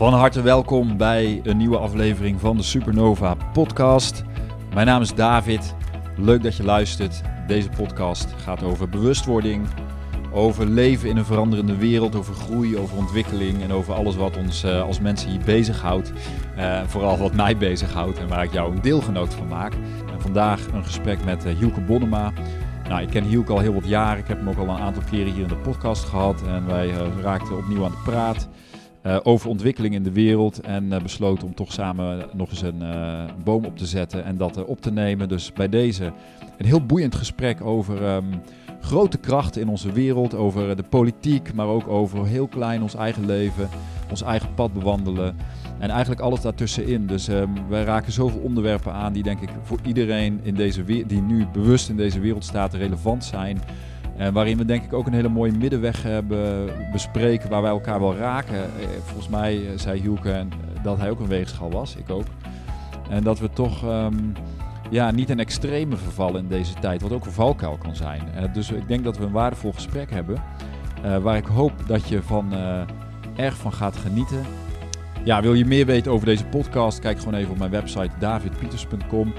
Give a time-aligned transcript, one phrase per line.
[0.00, 4.24] Van harte welkom bij een nieuwe aflevering van de Supernova Podcast.
[4.74, 5.74] Mijn naam is David.
[6.16, 7.22] Leuk dat je luistert.
[7.46, 9.66] Deze podcast gaat over bewustwording,
[10.32, 14.64] over leven in een veranderende wereld, over groei, over ontwikkeling en over alles wat ons
[14.64, 16.12] uh, als mensen hier bezighoudt.
[16.58, 19.72] Uh, vooral wat mij bezighoudt en waar ik jou een deelgenoot van maak.
[20.12, 22.32] En vandaag een gesprek met uh, Hielke Bonnema.
[22.88, 24.18] Nou, ik ken Hielke al heel wat jaren.
[24.18, 26.42] Ik heb hem ook al een aantal keren hier in de podcast gehad.
[26.46, 26.90] En wij
[27.22, 28.48] raakten opnieuw aan de praat.
[29.06, 30.60] Uh, over ontwikkeling in de wereld.
[30.60, 34.36] En uh, besloten om toch samen nog eens een uh, boom op te zetten en
[34.36, 35.28] dat op te nemen.
[35.28, 36.12] Dus bij deze
[36.58, 38.24] een heel boeiend gesprek over um,
[38.80, 40.34] grote krachten in onze wereld.
[40.34, 43.68] Over de politiek, maar ook over heel klein ons eigen leven,
[44.10, 45.36] ons eigen pad bewandelen.
[45.78, 47.06] En eigenlijk alles daartussenin.
[47.06, 51.22] Dus um, wij raken zoveel onderwerpen aan die denk ik voor iedereen in deze die
[51.22, 53.60] nu bewust in deze wereld staat relevant zijn.
[54.20, 58.00] En waarin we denk ik ook een hele mooie middenweg hebben bespreken waar wij elkaar
[58.00, 58.70] wel raken.
[59.04, 60.46] Volgens mij zei Hielke
[60.82, 62.24] dat hij ook een weegschaal was, ik ook.
[63.10, 64.32] En dat we toch um,
[64.90, 68.22] ja, niet in extreme vervallen in deze tijd, wat ook een valkuil kan zijn.
[68.52, 70.42] Dus ik denk dat we een waardevol gesprek hebben,
[71.22, 72.52] waar ik hoop dat je van,
[73.36, 74.42] erg van gaat genieten.
[75.24, 76.98] Ja, wil je meer weten over deze podcast?
[76.98, 79.32] Kijk gewoon even op mijn website davidpieters.com.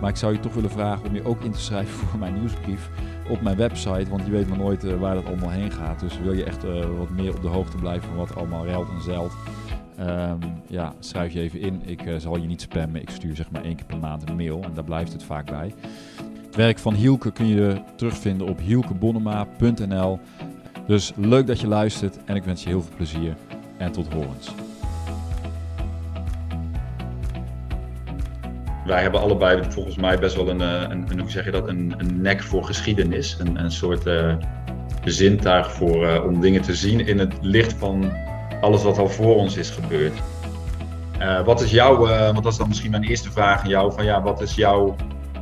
[0.00, 2.34] Maar ik zou je toch willen vragen om je ook in te schrijven voor mijn
[2.34, 2.90] nieuwsbrief
[3.28, 4.10] op mijn website.
[4.10, 6.00] Want je weet maar nooit uh, waar dat allemaal heen gaat.
[6.00, 8.88] Dus wil je echt uh, wat meer op de hoogte blijven van wat allemaal ruilt
[8.88, 9.32] en zeilt.
[10.00, 11.82] Um, ja, schrijf je even in.
[11.84, 13.00] Ik uh, zal je niet spammen.
[13.00, 14.62] Ik stuur zeg maar één keer per maand een mail.
[14.62, 15.74] En daar blijft het vaak bij.
[16.46, 20.18] Het werk van Hielke kun je terugvinden op hielkebonnema.nl.
[20.86, 22.24] Dus leuk dat je luistert.
[22.24, 23.36] En ik wens je heel veel plezier.
[23.76, 24.54] En tot horens.
[28.86, 31.94] Wij hebben allebei volgens mij best wel een, een, een hoe zeg je dat, een,
[31.96, 33.36] een nek voor geschiedenis.
[33.38, 34.34] Een, een soort uh,
[35.04, 38.12] zintuig voor, uh, om dingen te zien in het licht van
[38.60, 40.12] alles wat al voor ons is gebeurd.
[41.44, 44.22] Wat is jouw, want dat is dan misschien mijn eerste vraag aan jou, van ja,
[44.22, 44.96] wat is jouw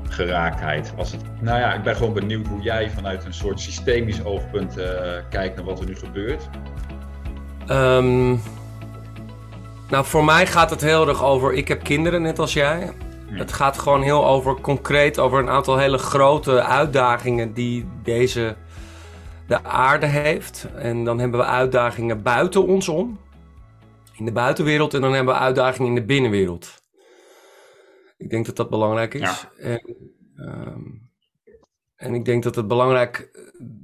[0.09, 0.93] geraaktheid?
[0.97, 4.75] Was het, nou ja, ik ben gewoon benieuwd hoe jij vanuit een soort systemisch oogpunt
[5.31, 6.49] kijkt naar wat er nu gebeurt.
[7.71, 8.41] Um,
[9.91, 12.91] nou, voor mij gaat het heel erg over, ik heb kinderen net als jij.
[13.33, 18.57] Het gaat gewoon heel over concreet over een aantal hele grote uitdagingen die deze
[19.47, 20.67] de aarde heeft.
[20.75, 23.19] En dan hebben we uitdagingen buiten ons om,
[24.17, 26.83] in de buitenwereld, en dan hebben we uitdagingen in de binnenwereld.
[28.17, 29.21] Ik denk dat dat belangrijk is.
[29.21, 29.51] Ja.
[29.57, 29.97] En,
[30.37, 31.11] um,
[31.97, 33.31] en ik denk dat het belangrijk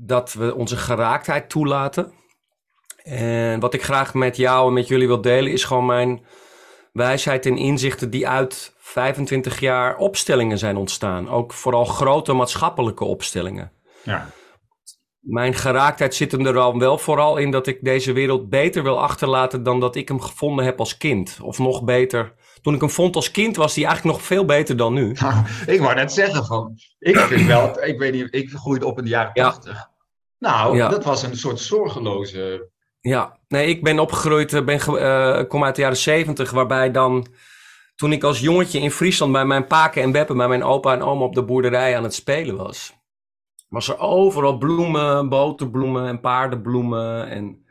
[0.06, 2.12] dat we onze geraaktheid toelaten.
[3.03, 6.25] En wat ik graag met jou en met jullie wil delen, is gewoon mijn
[6.92, 11.28] wijsheid en inzichten die uit 25 jaar opstellingen zijn ontstaan.
[11.28, 13.72] Ook vooral grote maatschappelijke opstellingen.
[14.03, 14.31] Ja.
[15.19, 19.00] Mijn geraaktheid zit hem er al wel vooral in dat ik deze wereld beter wil
[19.00, 21.38] achterlaten dan dat ik hem gevonden heb als kind.
[21.43, 22.34] Of nog beter.
[22.62, 25.12] Toen ik hem vond als kind was hij eigenlijk nog veel beter dan nu.
[25.12, 28.98] Nou, ik wou net zeggen van, ik vind wel, ik weet niet, ik groeide op
[28.98, 29.72] in de jaren 80.
[29.72, 29.91] Ja.
[30.38, 30.88] Nou, ja.
[30.88, 35.81] dat was een soort zorgeloze ja, nee, ik ben opgegroeid, ben, uh, kom uit de
[35.81, 37.27] jaren zeventig, waarbij dan,
[37.98, 41.03] toen ik als jongetje in Friesland bij mijn paken en beppen, bij mijn opa en
[41.03, 42.94] oma op de boerderij aan het spelen was,
[43.69, 47.66] was er overal bloemen, boterbloemen en paardenbloemen en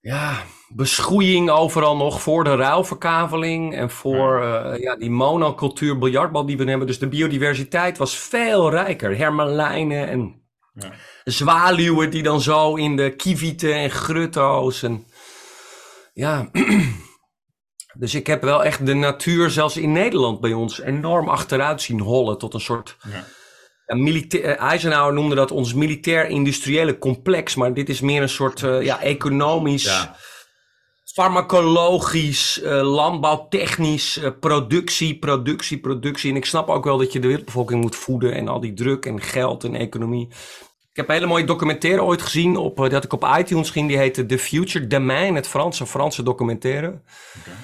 [0.00, 6.56] ja, beschroeiing overal nog voor de ruilverkaveling en voor uh, ja, die monocultuur biljartbal die
[6.56, 6.86] we hebben.
[6.86, 9.16] Dus de biodiversiteit was veel rijker.
[9.16, 10.38] Hermelijnen en...
[10.74, 10.92] Ja
[11.24, 15.06] zwaluwen die dan zo in de kievieten en grutto's en
[16.12, 16.50] ja.
[17.94, 22.00] Dus ik heb wel echt de natuur, zelfs in Nederland bij ons, enorm achteruit zien
[22.00, 22.96] hollen tot een soort.
[23.12, 23.24] Ja.
[23.86, 28.82] Ja, militair, Eisenhower noemde dat ons militair-industriële complex, maar dit is meer een soort uh,
[28.82, 30.16] ja, economisch, ja.
[31.14, 36.30] farmacologisch, uh, landbouwtechnisch, uh, productie, productie, productie.
[36.30, 39.06] En ik snap ook wel dat je de wereldbevolking moet voeden en al die druk
[39.06, 40.28] en geld en economie.
[40.90, 43.88] Ik heb een hele mooie documentaire ooit gezien op, dat ik op iTunes ging.
[43.88, 47.00] Die heette The Future Demain, het Franse, Franse documentaire.
[47.40, 47.54] Okay.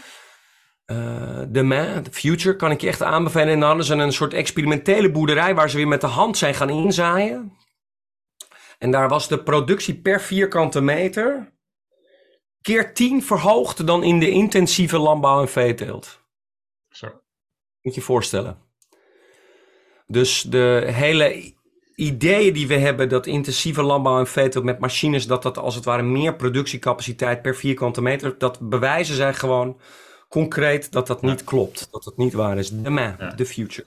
[0.87, 3.49] Uh, Demain, The Future, kan ik je echt aanbevelen.
[3.49, 6.55] En dan hadden ze een soort experimentele boerderij waar ze weer met de hand zijn
[6.55, 7.53] gaan inzaaien.
[8.79, 11.55] En daar was de productie per vierkante meter
[12.61, 16.21] keer tien verhoogd dan in de intensieve landbouw en veeteelt.
[16.91, 17.07] Zo.
[17.07, 18.59] Moet je je voorstellen.
[20.07, 21.55] Dus de hele
[21.95, 25.85] ideeën die we hebben dat intensieve landbouw en veeteelt met machines, dat dat als het
[25.85, 29.81] ware meer productiecapaciteit per vierkante meter, dat bewijzen zij gewoon
[30.29, 31.89] concreet dat dat niet klopt.
[31.91, 32.69] Dat dat niet waar is.
[32.69, 33.35] The man, ja.
[33.35, 33.87] the future.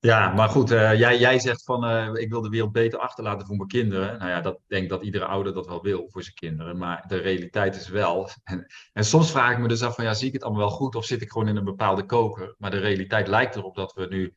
[0.00, 3.46] Ja, maar goed, uh, jij, jij zegt van uh, ik wil de wereld beter achterlaten
[3.46, 4.18] voor mijn kinderen.
[4.18, 6.78] Nou ja, dat denk dat iedere ouder dat wel wil voor zijn kinderen.
[6.78, 8.30] Maar de realiteit is wel.
[8.44, 10.76] En, en soms vraag ik me dus af van ja, zie ik het allemaal wel
[10.76, 12.54] goed of zit ik gewoon in een bepaalde koker?
[12.58, 14.34] Maar de realiteit lijkt erop dat we nu,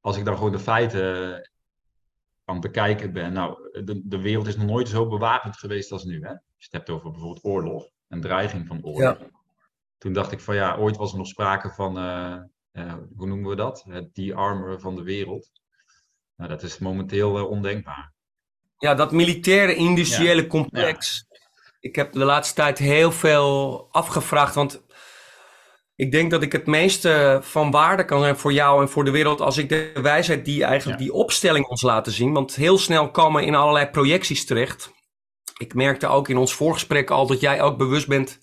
[0.00, 1.34] als ik dan gewoon de feiten
[2.44, 3.32] aan het bekijken ben.
[3.32, 6.20] Nou, de, de wereld is nog nooit zo bewapend geweest als nu.
[6.22, 6.30] Hè?
[6.30, 9.18] Als je het hebt over bijvoorbeeld oorlog en dreiging van oorlog.
[9.18, 9.30] Ja.
[10.02, 11.98] Toen dacht ik van ja, ooit was er nog sprake van.
[11.98, 12.36] Uh,
[12.72, 13.84] uh, hoe noemen we dat?
[13.88, 15.50] Het de-armeren van de wereld.
[16.36, 18.12] Nou, dat is momenteel uh, ondenkbaar.
[18.78, 21.26] Ja, dat militaire industriële complex.
[21.80, 24.82] Ik heb de laatste tijd heel veel afgevraagd, want
[25.94, 29.10] ik denk dat ik het meeste van waarde kan zijn voor jou en voor de
[29.10, 32.32] wereld als ik de wijsheid die eigenlijk die opstelling ons laten zien.
[32.32, 34.92] Want heel snel komen we in allerlei projecties terecht.
[35.58, 38.40] Ik merkte ook in ons voorgesprek al dat jij ook bewust bent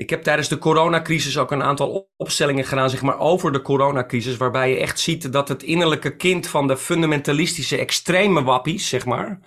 [0.00, 4.36] ik heb tijdens de coronacrisis ook een aantal opstellingen gedaan, zeg maar, over de coronacrisis.
[4.36, 9.40] Waarbij je echt ziet dat het innerlijke kind van de fundamentalistische extreme wappies, zeg maar.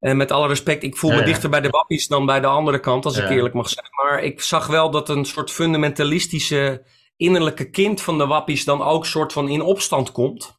[0.00, 2.80] En met alle respect, ik voel me dichter bij de wappies dan bij de andere
[2.80, 3.86] kant, als ik eerlijk mag zijn.
[3.90, 6.86] Maar ik zag wel dat een soort fundamentalistische
[7.16, 10.58] innerlijke kind van de wappies dan ook soort van in opstand komt.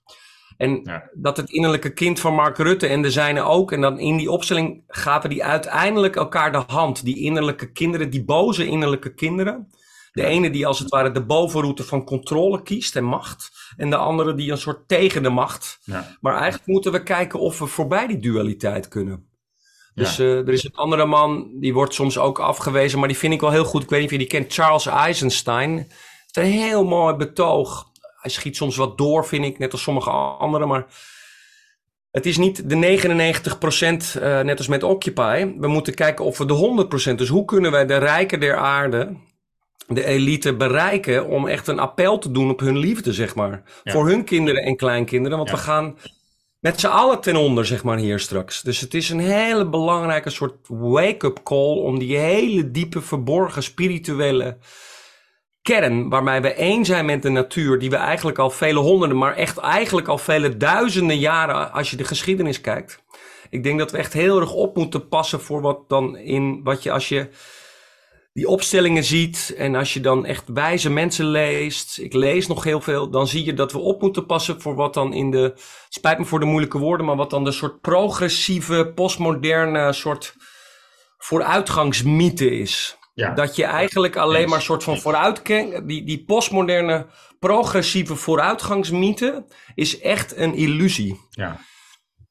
[0.58, 3.72] En dat het innerlijke kind van Mark Rutte en de zijne ook.
[3.72, 7.06] En dan in die opstelling gaven die uiteindelijk elkaar de hand.
[7.06, 9.70] Die innerlijke kinderen, die boze innerlijke kinderen.
[10.12, 13.52] De ene die als het ware de bovenroute van controle kiest en macht.
[13.78, 15.80] En de andere die een soort tegen de macht.
[15.84, 16.18] Ja.
[16.22, 19.30] Maar eigenlijk moeten we kijken of we voorbij die dualiteit kunnen.
[19.96, 23.34] Dus uh, er is een andere man, die wordt soms ook afgewezen, maar die vind
[23.34, 23.84] ik wel heel goed.
[23.84, 25.78] Ik weet niet of je die kent, Charles Eisenstein.
[25.78, 25.90] Het
[26.32, 27.92] is een heel mooi betoog
[28.26, 30.68] hij schiet soms wat door, vind ik, net als sommige anderen.
[30.68, 30.86] Maar
[32.12, 33.00] het is niet de
[34.16, 35.54] 99% uh, net als met Occupy.
[35.58, 37.16] We moeten kijken of we de 100%.
[37.16, 39.16] Dus hoe kunnen wij de rijken der aarde,
[39.88, 43.64] de elite, bereiken om echt een appel te doen op hun liefde, zeg maar.
[43.84, 45.38] Voor hun kinderen en kleinkinderen.
[45.38, 45.98] Want we gaan
[46.60, 48.62] met z'n allen ten onder, zeg maar, hier straks.
[48.62, 54.58] Dus het is een hele belangrijke soort wake-up call om die hele diepe, verborgen, spirituele
[55.66, 59.36] kern waarmee we één zijn met de natuur, die we eigenlijk al vele honderden, maar
[59.36, 63.04] echt eigenlijk al vele duizenden jaren, als je de geschiedenis kijkt.
[63.50, 66.84] Ik denk dat we echt heel erg op moeten passen voor wat dan in, wat
[66.84, 67.30] je als je
[68.34, 72.82] die opstellingen ziet en als je dan echt wijze mensen leest, ik lees nog heel
[72.82, 75.54] veel, dan zie je dat we op moeten passen voor wat dan in de,
[75.90, 80.36] spijt me voor de moeilijke woorden, maar wat dan de soort progressieve, postmoderne soort
[81.18, 82.98] vooruitgangsmythe is.
[83.16, 83.34] Ja.
[83.34, 85.46] Dat je eigenlijk alleen maar een soort van vooruit...
[85.46, 87.06] Die, die postmoderne
[87.40, 89.46] progressieve vooruitgangsmythe
[89.76, 91.20] is echt een illusie.
[91.30, 91.60] Ja.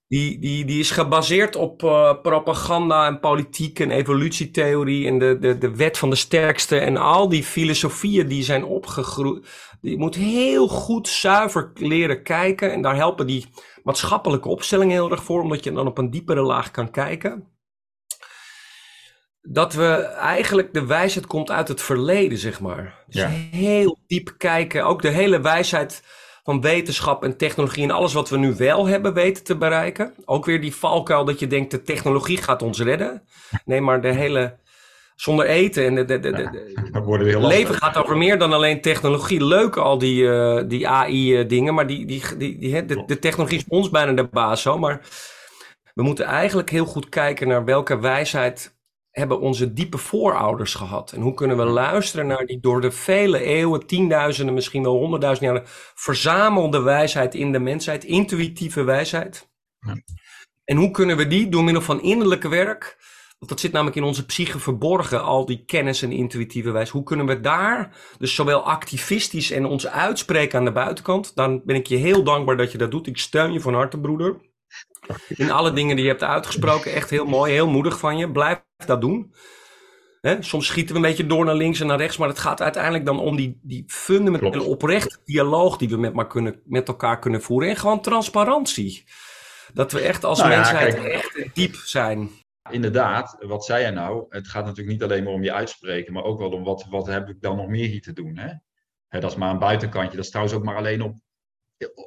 [0.09, 5.59] Die, die, die is gebaseerd op uh, propaganda en politiek en evolutietheorie en de, de,
[5.59, 9.47] de wet van de sterkste en al die filosofieën die zijn opgegroeid.
[9.81, 13.47] Je moet heel goed zuiver leren kijken en daar helpen die
[13.83, 17.54] maatschappelijke opstellingen heel erg voor, omdat je dan op een diepere laag kan kijken
[19.49, 23.05] dat we eigenlijk de wijsheid komt uit het verleden, zeg maar.
[23.07, 26.03] Dus heel diep kijken, ook de hele wijsheid
[26.43, 30.15] van wetenschap en technologie en alles wat we nu wel hebben weten te bereiken.
[30.25, 33.23] Ook weer die valkuil dat je denkt de technologie gaat ons redden.
[33.65, 34.57] Nee, maar de hele
[35.17, 39.45] zonder eten en de, de, de, de leven gaat over meer dan alleen technologie.
[39.45, 43.59] Leuk al die, uh, die AI-dingen, eh, maar die, die, die, die, de, de technologie
[43.59, 44.79] is ons bijna de baas zo.
[44.79, 45.01] Maar
[45.95, 48.75] we moeten eigenlijk heel goed kijken naar welke wijsheid
[49.15, 51.13] hebben onze diepe voorouders gehad?
[51.13, 55.55] En hoe kunnen we luisteren naar die door de vele eeuwen, tienduizenden, misschien wel honderdduizenden
[55.55, 59.51] jaren verzamelde wijsheid in de mensheid, intuïtieve wijsheid?
[59.79, 59.95] Ja.
[60.65, 62.97] En hoe kunnen we die door middel van innerlijke werk,
[63.39, 67.03] want dat zit namelijk in onze psyche verborgen, al die kennis en intuïtieve wijsheid, hoe
[67.03, 71.35] kunnen we daar dus zowel activistisch en ons uitspreken aan de buitenkant?
[71.35, 73.07] Dan ben ik je heel dankbaar dat je dat doet.
[73.07, 74.53] Ik steun je van harte, broeder.
[75.29, 78.31] In alle dingen die je hebt uitgesproken, echt heel mooi, heel moedig van je.
[78.31, 79.35] Blijf dat doen.
[80.41, 83.07] soms schieten we een beetje door naar links en naar rechts, maar het gaat uiteindelijk
[83.07, 87.43] dan om die, die fundamentele oprechte dialoog die we met, maar kunnen, met elkaar kunnen
[87.43, 87.69] voeren.
[87.69, 89.05] En gewoon transparantie.
[89.73, 92.31] Dat we echt als nou mensheid echt diep zijn.
[92.71, 94.27] Inderdaad, wat zei jij nou?
[94.29, 97.07] Het gaat natuurlijk niet alleen maar om je uitspreken, maar ook wel om wat, wat
[97.07, 98.37] heb ik dan nog meer hier te doen.
[98.37, 98.53] Hè?
[99.21, 100.17] dat is maar een buitenkantje.
[100.17, 101.17] Dat is trouwens ook maar alleen op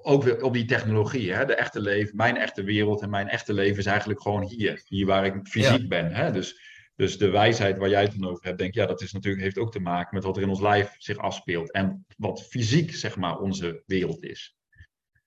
[0.02, 1.34] ook weer op die technologie.
[1.34, 1.46] Hè?
[1.46, 4.82] De echte leven, mijn echte wereld en mijn echte leven is eigenlijk gewoon hier.
[4.88, 6.12] Hier waar ik fysiek ben.
[6.12, 6.32] Hè?
[6.32, 6.62] Dus,
[6.96, 9.44] dus de wijsheid waar jij het dan over hebt, denk ik, ja, dat is natuurlijk,
[9.44, 11.72] heeft ook te maken met wat er in ons lijf zich afspeelt.
[11.72, 14.56] En wat fysiek, zeg maar, onze wereld is.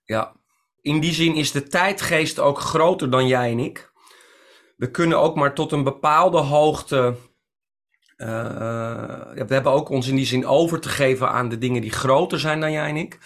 [0.04, 0.36] Ja,
[0.80, 3.92] in die zin is de tijdgeest ook groter dan jij en ik.
[4.76, 7.16] We kunnen ook maar tot een bepaalde hoogte.
[8.16, 8.26] Uh,
[9.32, 12.40] we hebben ook ons in die zin over te geven aan de dingen die groter
[12.40, 13.18] zijn dan jij en ik.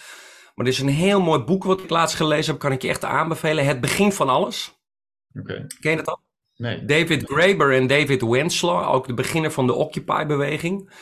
[0.55, 2.89] Maar er is een heel mooi boek wat ik laatst gelezen heb, kan ik je
[2.89, 3.65] echt aanbevelen.
[3.65, 4.79] Het begin van alles.
[5.39, 5.67] Oké.
[5.79, 6.19] Ken je dat al?
[6.55, 6.85] Nee.
[6.85, 10.93] David Graeber en David Wenslaw, ook de beginner van de Occupy-beweging,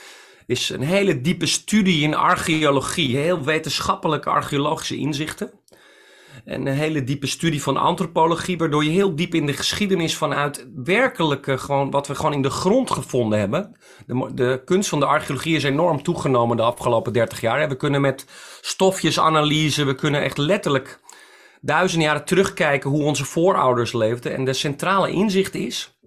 [0.45, 5.51] is een hele diepe studie in archeologie, heel wetenschappelijke archeologische inzichten.
[6.45, 10.67] En een hele diepe studie van antropologie, waardoor je heel diep in de geschiedenis vanuit
[10.75, 13.77] werkelijke, gewoon wat we gewoon in de grond gevonden hebben.
[14.05, 17.69] De, de kunst van de archeologie is enorm toegenomen de afgelopen 30 jaar.
[17.69, 18.25] We kunnen met
[18.61, 20.99] stofjesanalyse, we kunnen echt letterlijk
[21.61, 24.33] duizenden jaren terugkijken hoe onze voorouders leefden.
[24.33, 25.99] En de centrale inzicht is,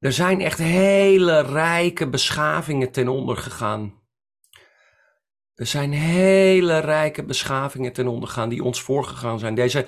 [0.00, 4.02] er zijn echt hele rijke beschavingen ten onder gegaan.
[5.54, 9.54] Er zijn hele rijke beschavingen ten onder gegaan die ons voorgegaan zijn.
[9.54, 9.86] Deze,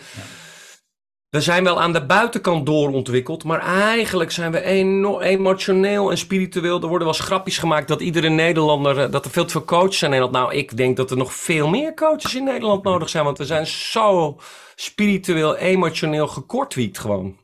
[1.29, 6.81] We zijn wel aan de buitenkant doorontwikkeld, maar eigenlijk zijn we eno- emotioneel en spiritueel.
[6.81, 9.99] Er worden wel eens gemaakt dat iedere Nederlander, eh, dat er veel te veel coaches
[9.99, 10.47] zijn in Nederland.
[10.47, 13.45] Nou, ik denk dat er nog veel meer coaches in Nederland nodig zijn, want we
[13.45, 14.39] zijn zo
[14.75, 17.37] spiritueel, emotioneel gekortwiekt gewoon.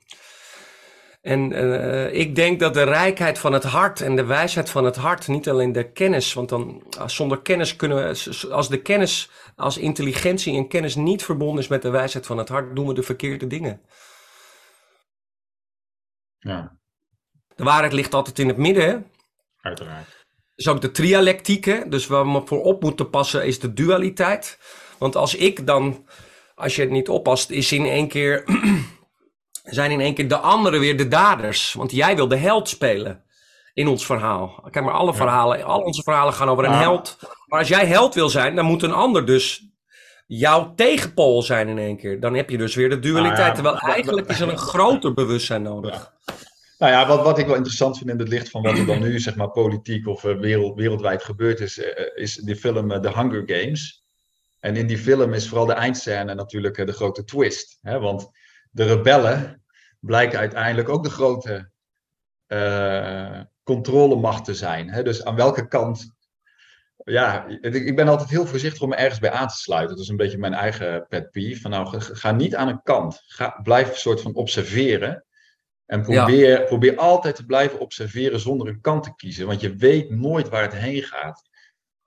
[1.23, 4.97] En eh, ik denk dat de rijkheid van het hart en de wijsheid van het
[4.97, 9.31] hart, niet alleen de kennis, want dan ah, zonder kennis kunnen we, als de kennis,
[9.57, 12.95] als intelligentie en kennis niet verbonden is met de wijsheid van het hart, doen we
[12.95, 13.81] de verkeerde dingen.
[16.39, 16.79] Ja,
[17.55, 18.89] De waarheid ligt altijd in het midden.
[18.89, 18.99] Hè?
[19.61, 20.27] uiteraard.
[20.55, 21.65] is ook de trialectiek.
[21.65, 21.89] Hè?
[21.89, 24.59] Dus waar we voor op moeten passen is de dualiteit.
[24.99, 26.07] Want als ik dan,
[26.55, 28.45] als je het niet oppast, is in één keer,
[29.63, 31.73] zijn in één keer de anderen weer de daders.
[31.73, 33.23] Want jij wil de held spelen
[33.75, 34.65] in ons verhaal.
[34.71, 36.81] Kijk maar, alle verhalen, al onze verhalen gaan over een Ah.
[36.81, 37.19] held.
[37.47, 39.67] Maar als jij held wil zijn, dan moet een ander dus
[40.27, 42.21] jouw tegenpool zijn in één keer.
[42.21, 43.41] Dan heb je dus weer de dualiteit.
[43.41, 43.53] Ah, ja.
[43.53, 46.13] Terwijl eigenlijk is er een groter bewustzijn nodig.
[46.79, 49.01] Nou ja, wat, wat ik wel interessant vind in het licht van wat er dan
[49.01, 53.01] nu, zeg maar, politiek of eh, wereld, wereldwijd gebeurd is, eh, is die film eh,
[53.01, 54.05] The Hunger Games.
[54.61, 57.79] En in die film is vooral de eindscène natuurlijk de grote twist.
[57.83, 58.01] Hè?
[58.01, 58.31] Want
[58.73, 59.63] de rebellen
[60.01, 61.71] blijken uiteindelijk ook de grote
[62.47, 64.91] eh, controlemacht te zijn.
[64.91, 65.03] Hè?
[65.03, 66.15] Dus aan welke kant.
[67.05, 69.95] Ja, ik ben altijd heel voorzichtig om me ergens bij aan te sluiten.
[69.95, 71.61] Dat is een beetje mijn eigen pet peeve.
[71.61, 73.23] Van nou, ga, niet aan een kant.
[73.27, 75.25] Ga, blijf een soort van observeren.
[75.87, 79.47] En probeer, probeer altijd te blijven observeren zonder een kant te kiezen.
[79.47, 81.43] Want je weet nooit waar het heen gaat.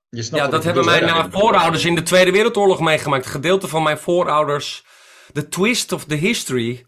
[0.10, 3.26] Je snapt Ja, dat hebben mijn eh, voorouders in de Tweede Wereldoorlog meegemaakt.
[3.26, 4.86] Een gedeelte van mijn voorouders.
[5.34, 6.86] De twist of the history.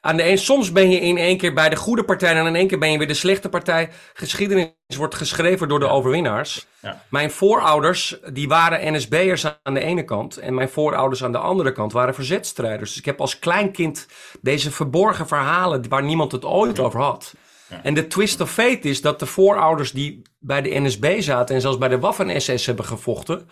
[0.00, 2.56] Aan de een, soms ben je in één keer bij de goede partij en in
[2.56, 3.90] één keer ben je weer de slechte partij.
[4.14, 6.66] Geschiedenis wordt geschreven door de overwinnaars.
[6.80, 7.02] Ja.
[7.10, 10.36] Mijn voorouders, die waren NSB'ers aan de ene kant.
[10.36, 12.90] En mijn voorouders aan de andere kant waren verzetstrijders.
[12.90, 14.06] Dus ik heb als klein kind
[14.40, 17.34] deze verborgen verhalen waar niemand het ooit over had.
[17.68, 17.80] Ja.
[17.82, 21.60] En de twist of fate is dat de voorouders die bij de NSB zaten en
[21.60, 23.48] zelfs bij de Waffen-SS hebben gevochten,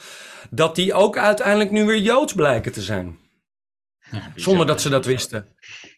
[0.50, 3.18] dat die ook uiteindelijk nu weer Joods blijken te zijn.
[4.10, 4.32] Ja.
[4.34, 5.56] Zonder dat ze dat wisten.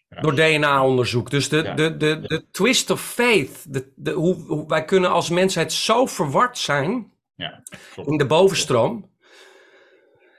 [0.08, 0.20] Ja.
[0.20, 1.30] Door DNA-onderzoek.
[1.30, 3.72] Dus de, de, de, de twist of faith.
[3.72, 7.12] De, de, hoe, hoe, wij kunnen als mensheid zo verward zijn
[7.94, 9.10] in de bovenstroom.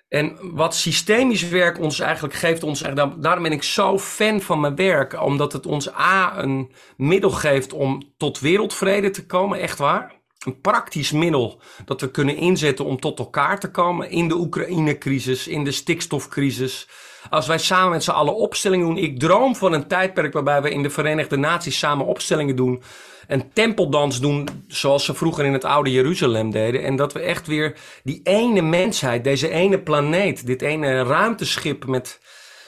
[0.09, 2.81] En wat systemisch werk ons eigenlijk geeft, ons,
[3.17, 7.73] daarom ben ik zo fan van mijn werk, omdat het ons A een middel geeft
[7.73, 10.17] om tot wereldvrede te komen, echt waar.
[10.45, 15.47] Een praktisch middel dat we kunnen inzetten om tot elkaar te komen in de Oekraïne-crisis,
[15.47, 16.88] in de stikstofcrisis.
[17.29, 18.97] Als wij samen met z'n allen opstellingen doen.
[18.97, 22.83] Ik droom van een tijdperk waarbij we in de Verenigde Naties samen opstellingen doen.
[23.27, 26.83] Een tempeldans doen zoals ze vroeger in het oude Jeruzalem deden.
[26.83, 32.19] En dat we echt weer die ene mensheid, deze ene planeet, dit ene ruimteschip met,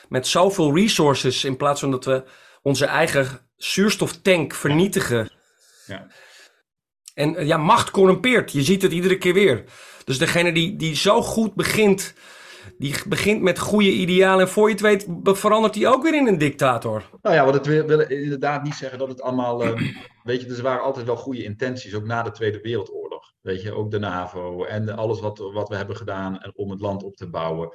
[0.09, 1.43] met zoveel resources.
[1.43, 2.23] In plaats van dat we
[2.61, 5.31] onze eigen zuurstoftank vernietigen.
[5.85, 6.07] Ja.
[7.13, 8.51] En eh, ja, macht corrumpeert.
[8.51, 9.63] Je ziet het iedere keer weer.
[10.03, 12.13] Dus degene die, die zo goed begint,
[12.81, 14.45] die begint met goede idealen.
[14.45, 17.09] En voor je het weet verandert hij ook weer in een dictator.
[17.21, 19.63] Nou ja, wat het wil, wil inderdaad niet zeggen dat het allemaal.
[19.63, 19.81] eh,
[20.23, 23.33] weet je, dus er waren altijd wel goede intenties, ook na de Tweede Wereldoorlog.
[23.41, 27.03] Weet je, ook de NAVO en alles wat, wat we hebben gedaan om het land
[27.03, 27.69] op te bouwen.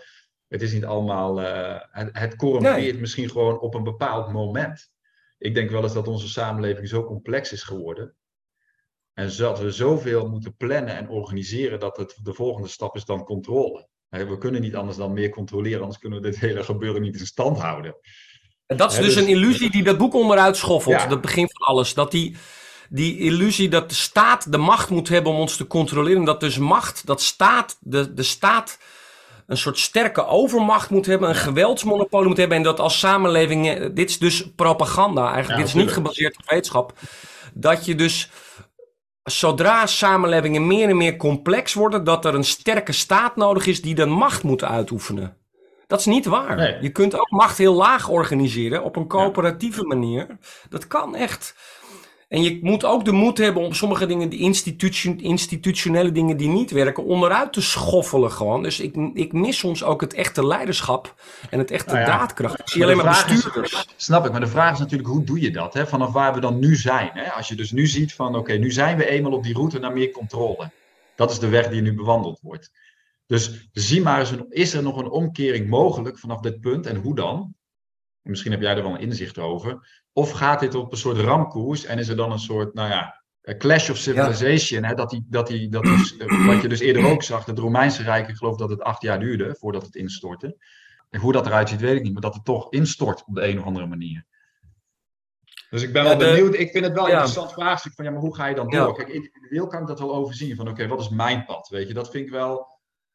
[0.49, 1.41] Het is niet allemaal.
[1.43, 3.01] eh, het, het corrumpeert Nee.
[3.01, 4.91] misschien gewoon op een bepaald moment.
[5.39, 8.15] Ik denk wel eens dat onze samenleving zo complex is geworden.
[9.13, 13.25] En dat we zoveel moeten plannen en organiseren dat het de volgende stap is dan
[13.25, 13.89] controle.
[14.09, 17.27] We kunnen niet anders dan meer controleren, anders kunnen we dit hele gebeuren niet in
[17.27, 17.97] stand houden.
[18.67, 21.01] En dat is dus dus- een illusie die dat boek onderuit schoffelt.
[21.01, 21.07] Ja.
[21.07, 21.95] Dat begin van alles.
[21.95, 22.37] Dat die,
[22.89, 26.25] die illusie dat de staat de macht moet hebben om ons te controleren.
[26.25, 28.79] Dat dus macht, dat staat, de, de staat
[29.47, 31.29] een soort sterke overmacht moet hebben.
[31.29, 32.57] Een geweldsmonopolie moet hebben.
[32.57, 35.49] En dat als samenleving, eh, dit is dus propaganda eigenlijk.
[35.49, 36.93] Ja, dit is niet gebaseerd op wetenschap.
[37.55, 38.31] Dat je dus
[39.31, 43.95] zodra samenlevingen meer en meer complex worden, dat er een sterke staat nodig is die
[43.95, 45.37] de macht moet uitoefenen.
[45.87, 46.57] Dat is niet waar.
[46.57, 46.77] Nee.
[46.81, 50.27] Je kunt ook macht heel laag organiseren op een coöperatieve manier.
[50.69, 51.55] Dat kan echt.
[52.37, 56.49] En je moet ook de moed hebben om sommige dingen, die institution, institutionele dingen die
[56.49, 58.63] niet werken, onderuit te schoffelen gewoon.
[58.63, 61.15] Dus ik, ik mis soms ook het echte leiderschap
[61.51, 62.59] en het echte Nou ja, daadkracht.
[62.59, 63.89] Ik zie alleen maar is- bestuurders.
[63.97, 65.75] Snap ik, maar de vraag is natuurlijk hoe doe je dat?
[65.75, 65.87] Hè?
[65.87, 67.11] Vanaf waar we dan nu zijn.
[67.13, 67.31] Hè?
[67.33, 69.93] Als je dus nu ziet van oké, nu zijn we eenmaal op die route naar
[69.93, 70.71] meer controle.
[71.15, 72.71] Dat is de weg die nu bewandeld wordt.
[73.27, 76.97] Dus zie maar eens, een- is er nog een omkering mogelijk vanaf dit punt en
[76.97, 77.55] hoe dan?
[78.23, 80.05] Misschien heb jij er wel een inzicht over.
[80.17, 83.23] Of gaat dit op een soort ramkoers en is er dan een soort, nou ja,
[83.59, 84.83] clash of civilization.
[84.85, 84.95] Hè?
[84.95, 88.29] Dat die, dat die, dat die, wat je dus eerder ook zag, het Romeinse Rijk,
[88.29, 90.57] ik geloof dat het acht jaar duurde voordat het instortte.
[91.11, 93.49] En hoe dat eruit ziet, weet ik niet, maar dat het toch instort op de
[93.49, 94.27] een of andere manier.
[95.71, 96.55] Dus ik ben Ja, wel de- benieuwd.
[96.55, 97.17] Ik vind het wel een ja.
[97.17, 98.95] interessant vraagstuk van ja, maar hoe ga je dan door?
[98.95, 101.69] Kijk, individueel kan ik dat wel overzien van oké, wat is mijn pad?
[101.69, 102.67] Weet je, dat vind ik wel.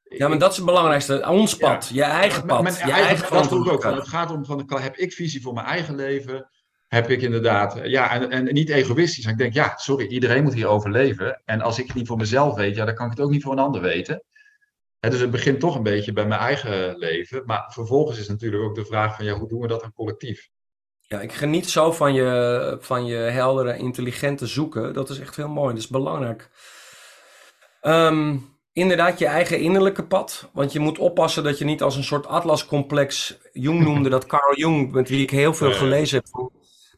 [0.04, 1.28] Ja, maar dat is het belangrijkste.
[1.30, 3.82] Ons pad, je eigen Mijn- pad, mijn je eigen- eigen dat ook.
[3.82, 6.50] Van, het gaat om van heb ik visie voor mijn eigen leven?
[6.92, 9.26] Heb ik inderdaad, ja, en, en niet egoïstisch.
[9.26, 11.42] En ik denk, ja, sorry, iedereen moet hier overleven.
[11.46, 13.44] En als ik het niet voor mezelf weet, ja, dan kan ik het ook niet
[13.44, 14.24] voor een ander weten.
[15.00, 17.44] Dus het begint toch een beetje bij mijn eigen leven.
[17.46, 20.50] Maar vervolgens is natuurlijk ook de vraag van, ja, hoe doen we dat dan collectief?
[21.02, 24.94] Ja, ik geniet zo van je, van je heldere, intelligente zoeken.
[24.94, 25.74] Dat is echt heel mooi.
[25.74, 26.50] Dat is belangrijk.
[27.82, 28.38] Ehm,
[28.74, 30.50] inderdaad, je eigen innerlijke pad.
[30.54, 33.38] Want je moet oppassen dat je niet als een soort atlascomplex...
[33.52, 36.52] Jung noemde dat, Carl Jung, met wie ik heel veel gelezen heb,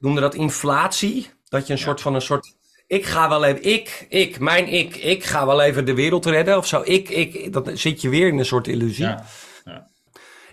[0.03, 1.29] noemde dat inflatie.
[1.49, 1.85] Dat je een Ja.
[1.85, 2.55] soort van een soort...
[2.87, 6.57] Ik ga wel even, ik, ik, mijn ik, ik ga wel even de wereld redden
[6.57, 6.81] of zo.
[6.85, 9.05] Ik, ik, dat zit je weer in een soort illusie.
[9.05, 9.25] Ja.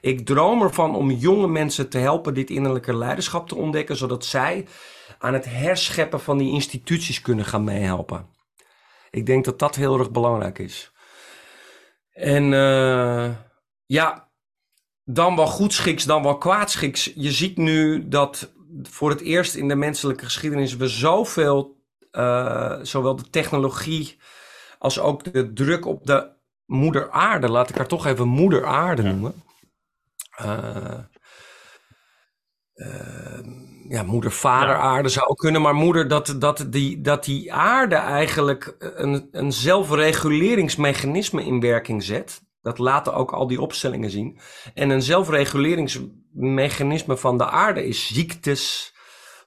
[0.00, 4.66] Ik droom ervan om jonge mensen te helpen dit innerlijke leiderschap te ontdekken, zodat zij
[5.18, 8.26] aan het herscheppen van die instituties kunnen gaan meehelpen.
[9.10, 10.92] Ik denk dat dat heel erg belangrijk is.
[12.12, 13.30] En eh,
[13.86, 14.28] ja,
[15.04, 17.12] dan wel goedschiks, dan wel kwaadschiks.
[17.14, 23.16] Je ziet nu dat voor het eerst in de menselijke geschiedenis we zoveel, eh, zowel
[23.16, 24.18] de technologie
[24.78, 26.30] als ook de druk op de
[26.66, 29.08] moeder aarde, laat ik haar toch even moeder aarde Ja.
[29.10, 29.42] noemen.
[30.36, 30.98] Eh,
[32.74, 33.44] eh,
[33.88, 34.80] ja, moeder, vader, Ja.
[34.80, 39.52] aarde zou ook kunnen, maar moeder, dat, dat, die, dat die aarde eigenlijk een, een
[39.52, 42.42] zelfreguleringsmechanisme in werking zet.
[42.62, 44.38] Dat laten ook al die opstellingen zien.
[44.74, 48.94] En een zelfreguleringsmechanisme van de aarde is ziektes,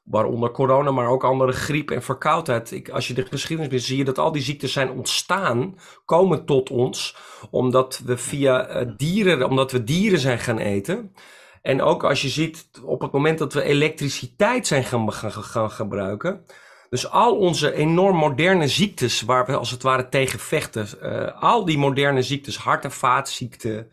[0.03, 2.71] waaronder corona, maar ook andere griep en verkoudheid.
[2.71, 6.45] Ik, als je de geschiedenis leest, zie je dat al die ziektes zijn ontstaan, komen
[6.45, 7.15] tot ons,
[7.51, 11.13] omdat we via eh, dieren, omdat we dieren zijn gaan eten.
[11.61, 15.71] En ook als je ziet, op het moment dat we elektriciteit zijn gaan, gaan, gaan
[15.71, 16.45] gebruiken.
[16.93, 20.87] Dus al onze enorm moderne ziektes, waar we als het ware tegen vechten.
[21.01, 23.91] eh, al die moderne ziektes, hart- en vaatziekten,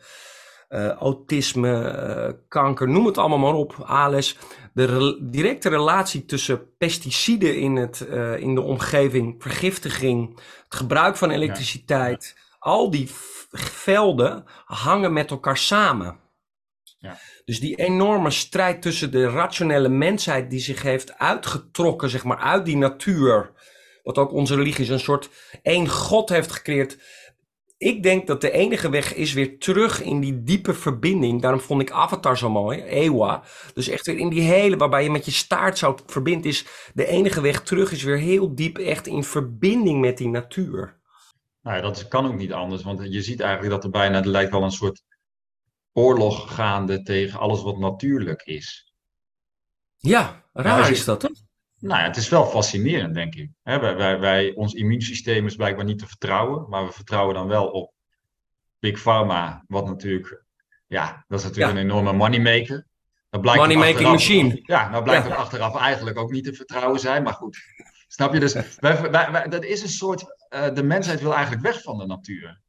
[0.69, 4.37] eh, autisme, eh, kanker, noem het allemaal maar op, ALS.
[4.73, 8.01] De re- directe relatie tussen pesticiden in, het,
[8.39, 12.37] in de omgeving, vergiftiging, het gebruik van elektriciteit.
[12.59, 13.09] Al die
[13.59, 16.19] velden hangen met elkaar samen.
[16.99, 17.19] Ja.
[17.51, 22.65] Dus die enorme strijd tussen de rationele mensheid die zich heeft uitgetrokken, zeg maar, uit
[22.65, 23.51] die natuur.
[24.03, 25.31] Wat ook onze religie is, een soort
[25.63, 26.99] één God heeft gecreëerd.
[27.79, 31.43] Ik denk dat de enige weg is weer terug in die diepe verbinding.
[31.43, 33.43] Daarom vond ik Avatar zo mooi, Ewa.
[33.75, 37.07] Dus echt weer in die hele, waarbij je met je staart zo verbindt, is de
[37.07, 41.01] enige weg terug is weer heel diep echt in verbinding met die natuur.
[41.63, 44.29] Nou ja, dat kan ook niet anders, want je ziet eigenlijk dat er bijna, er
[44.29, 45.03] lijkt wel een soort
[45.93, 48.93] oorlog gaande tegen alles wat natuurlijk is.
[49.97, 51.31] Ja, raar als je- is dat, toch?
[51.79, 53.51] Nou ja, het is wel fascinerend, denk ik.
[53.63, 57.47] Hè, wij, wij, wij, ons immuunsysteem is blijkbaar niet te vertrouwen, maar we vertrouwen dan
[57.49, 57.93] wel op
[58.79, 60.45] Big Pharma, wat natuurlijk,
[60.87, 61.81] ja, dat is natuurlijk Ja.
[61.81, 62.87] een enorme moneymaker.
[63.31, 64.61] Dat blijkt Money ook making achteraf- machine.
[64.63, 65.35] Ja, nou blijkt Ja.
[65.35, 67.59] achteraf eigenlijk ook niet te vertrouwen zijn, maar goed.
[68.09, 68.41] Snap je?
[68.41, 72.61] Dus wij, dat is een soort, eh, de mensheid wil eigenlijk weg van de natuur.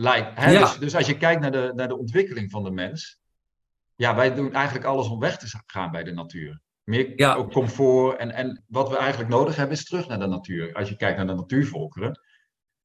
[0.00, 0.50] Lijkt, hè?
[0.50, 0.60] Ja.
[0.60, 3.18] Dus, dus als je kijkt naar de, naar de ontwikkeling van de mens,
[3.96, 6.60] ja, wij doen eigenlijk alles om weg te gaan bij de natuur.
[6.84, 7.34] Meer Ja.
[7.34, 8.18] ook comfort.
[8.18, 10.74] En, en wat we eigenlijk nodig hebben is terug naar de natuur.
[10.74, 12.20] Als je kijkt naar de natuurvolkeren.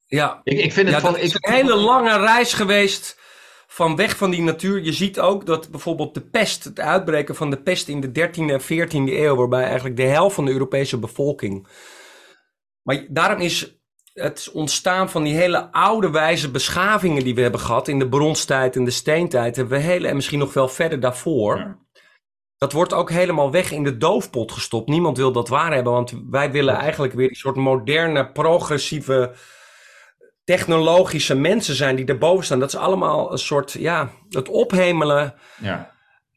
[0.05, 1.13] Ja, Ik, ik vind het Ja, van.
[1.13, 3.19] dat is ik, een hele lange reis geweest
[3.67, 4.81] van weg van die natuur.
[4.83, 8.51] Je ziet ook dat bijvoorbeeld de pest, het uitbreken van de pest in de 13e
[8.51, 11.67] en 14e eeuw, waarbij eigenlijk de helft van de Europese bevolking.
[12.81, 13.81] Maar daarom is
[14.13, 18.75] het ontstaan van die hele oude wijze beschavingen die we hebben gehad in de bronstijd
[18.75, 21.57] en de steentijd, hebben we hele, en misschien nog wel verder daarvoor.
[21.57, 21.77] Ja.
[22.57, 24.89] dat wordt ook helemaal weg in de doofpot gestopt.
[24.89, 29.33] Niemand wil dat waar hebben, want wij willen eigenlijk weer een soort moderne, progressieve,
[30.43, 32.59] technologische mensen zijn die erboven staan.
[32.59, 35.91] Dat is allemaal een soort, ja, het ophemelen Ja.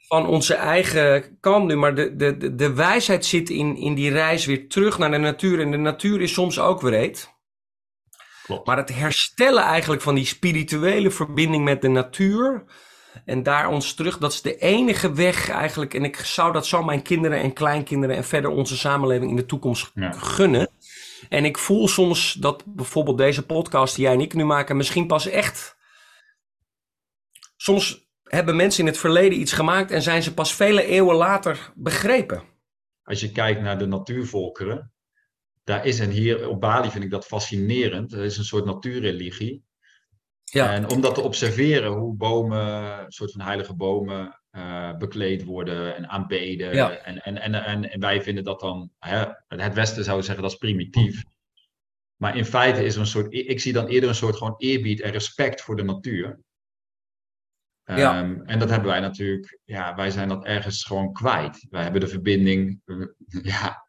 [0.08, 1.76] van onze eigen kant nu.
[1.76, 5.16] Maar de, de, de, de wijsheid zit in, in die reis weer terug naar de
[5.18, 5.60] natuur.
[5.60, 7.34] En de natuur is soms ook wreed.
[8.46, 8.66] Klopt.
[8.66, 12.64] Maar het herstellen eigenlijk van die spirituele verbinding met de natuur.
[13.24, 15.94] En daar ons terug, dat is de enige weg eigenlijk.
[15.94, 19.46] En ik zou dat zo mijn kinderen en kleinkinderen en verder onze samenleving in de
[19.46, 20.12] toekomst Ja.
[20.12, 20.68] gunnen.
[21.28, 25.06] En ik voel soms dat bijvoorbeeld deze podcast die jij en ik nu maken, misschien
[25.06, 25.76] pas echt.
[27.56, 31.72] Soms hebben mensen in het verleden iets gemaakt en zijn ze pas vele eeuwen later
[31.74, 32.42] begrepen.
[33.02, 34.92] Als je kijkt naar de natuurvolkeren,
[35.66, 38.12] daar is en hier op Bali vind ik dat fascinerend.
[38.12, 39.64] Er is een soort natuurreligie.
[40.44, 45.44] Ja, En om dat te observeren, hoe bomen, een soort van heilige bomen, eh, bekleed
[45.44, 46.74] worden en aanbeden.
[46.74, 46.90] Ja.
[46.90, 50.52] En, en, en, en, en wij vinden dat dan, hè, het Westen zou zeggen dat
[50.52, 51.22] is primitief.
[52.16, 55.00] Maar in feite is er een soort, ik zie dan eerder een soort gewoon eerbied
[55.00, 56.40] en respect voor de natuur.
[57.84, 58.18] Ja.
[58.22, 61.66] Ehm, en dat hebben wij natuurlijk, ja, wij zijn dat ergens gewoon kwijt.
[61.70, 63.85] Wij hebben de verbinding, we- ja,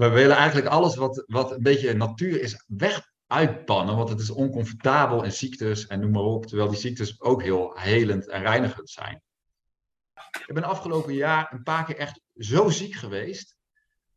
[0.00, 4.30] we willen eigenlijk alles wat, wat een beetje natuur is weg uitbannen, want het is
[4.30, 8.90] oncomfortabel en ziektes en noem maar op, terwijl die ziektes ook heel helend en reinigend
[8.90, 9.22] zijn.
[10.46, 13.56] Ik ben afgelopen jaar een paar keer echt zo ziek geweest.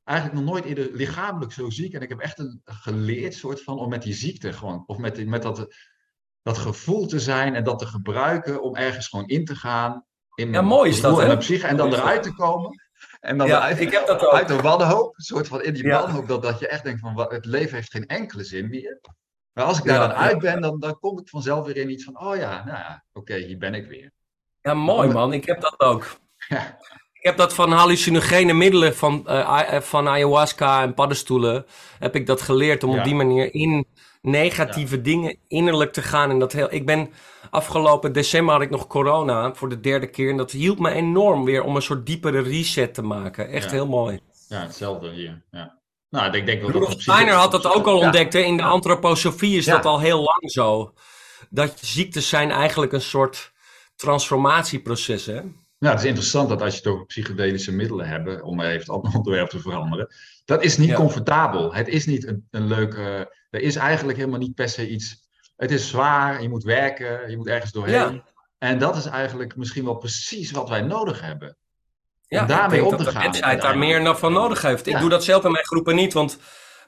[0.03, 1.93] Eigenlijk nog nooit eerder lichamelijk zo ziek.
[1.93, 5.15] En ik heb echt een, geleerd soort van om met die ziekte gewoon, of met,
[5.15, 5.67] die- met dat,
[6.41, 10.05] dat gevoel te zijn en dat te gebruiken om ergens gewoon in te gaan.
[10.35, 11.27] In mijn mooi is dat, gevoel en hè?
[11.27, 12.82] mijn psyche en dan eruit te komen.
[13.23, 14.33] En dan Ja, eruit, ik heb dat ook.
[14.33, 17.19] uit de wanhoop, een soort van in die wanhoop, dat, dat je echt denkt van
[17.29, 18.99] het leven heeft geen enkele zin meer.
[19.53, 22.03] Maar als ik daar dan uit ben, dan, dan kom ik vanzelf weer in iets
[22.03, 24.11] van, oh ja, nou ja, oké, hier ben ik weer.
[24.61, 25.33] ja, mooi man.
[25.33, 26.17] Ik heb dat ook.
[26.47, 26.77] Ja.
[27.13, 31.65] Ik heb dat van hallucinogene middelen, van, eh, eh, van ayahuasca en paddenstoelen,
[31.99, 32.97] heb ik dat geleerd om Ja.
[32.97, 33.85] op die manier in
[34.27, 36.29] negatieve dingen innerlijk te gaan.
[36.29, 37.09] En dat heel, ik ben
[37.49, 40.29] afgelopen december had ik nog corona voor de derde keer.
[40.29, 43.49] En dat hielp me enorm weer om een soort diepere reset te maken.
[43.49, 43.71] Echt Ja.
[43.71, 44.19] heel mooi.
[44.47, 45.43] Ja, hetzelfde hier.
[45.51, 45.77] Ja.
[46.09, 48.03] Nou, ik denk wel dat Steiner had dat ook al Ja.
[48.03, 48.33] ontdekt.
[48.33, 48.39] Hè?
[48.39, 49.75] In de antroposofie is Ja.
[49.75, 50.93] dat al heel lang zo.
[51.49, 53.51] Dat ziektes zijn eigenlijk een soort
[53.95, 55.25] transformatieproces.
[55.25, 55.41] Hè?
[55.77, 58.89] Ja, het is interessant dat als je het over psychedelische middelen hebt, om even het
[58.89, 60.07] andere onderwerp te veranderen,
[60.45, 60.95] dat is niet Ja.
[60.95, 61.73] comfortabel.
[61.73, 65.71] Het is niet een, een leuke, er is eigenlijk helemaal niet per se iets, het
[65.71, 68.13] is zwaar, je moet werken, je moet ergens doorheen.
[68.13, 68.23] Ja.
[68.57, 71.57] En dat is eigenlijk misschien wel precies wat wij nodig hebben.
[72.27, 74.61] Ja, Om daarmee ik denk om te dat de gaan mensheid daar meer van nodig
[74.61, 74.87] heeft.
[74.87, 76.37] Ik doe dat zelf in mijn groepen niet, want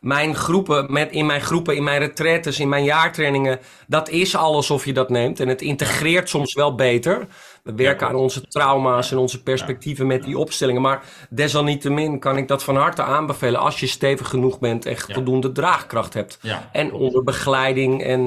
[0.05, 4.71] mijn groepen, met, in mijn groepen, in mijn retretes, in mijn jaartrainingen, dat is alles
[4.71, 5.39] of je dat neemt.
[5.39, 7.27] En het integreert soms wel beter.
[7.63, 10.81] We werken aan onze trauma's en onze perspectieven met die opstellingen.
[10.81, 15.51] Maar desalniettemin kan ik dat van harte aanbevelen als je stevig genoeg bent en voldoende
[15.51, 16.39] draagkracht hebt.
[16.71, 18.21] En onder begeleiding en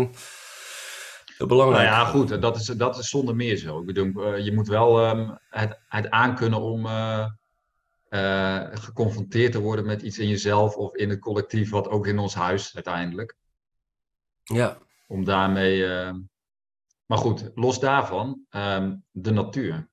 [1.38, 1.88] heel Nou belangrijk.
[1.88, 3.81] ja, goed, dat is, dat is zonder meer zo.
[3.81, 7.25] Ik bedoel, eh, je moet wel ehm, het, het aankunnen om eh,
[8.09, 12.18] eh, geconfronteerd te worden met iets in jezelf of in het collectief, wat ook in
[12.18, 13.37] ons huis uiteindelijk.
[14.44, 14.79] ja.
[15.07, 15.87] Om daarmee.
[15.87, 16.16] ehm,
[17.07, 19.88] maar goed, los daarvan, ehm, de natuur.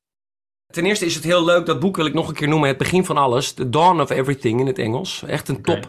[0.67, 2.77] Ten eerste is het heel leuk, dat boek wil ik nog een keer noemen, Het
[2.77, 5.23] Begin van Alles, The Dawn of Everything in het Engels.
[5.23, 5.87] Echt een top.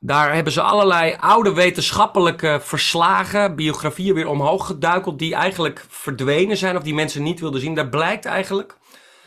[0.00, 6.76] Daar hebben ze allerlei oude wetenschappelijke verslagen, biografieën weer omhoog geduikeld, die eigenlijk verdwenen zijn
[6.76, 7.74] of die mensen niet wilden zien.
[7.74, 8.76] Daar blijkt eigenlijk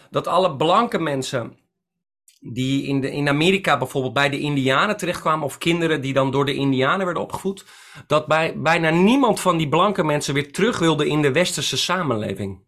[0.10, 1.59] dat alle blanke mensen
[2.40, 6.46] die in, de, in Amerika bijvoorbeeld bij de Indianen terechtkwamen, of kinderen die dan door
[6.46, 7.66] de Indianen werden opgevoed,
[8.08, 12.68] dat bij, bijna niemand van die blanke mensen weer terug wilde in de westerse samenleving.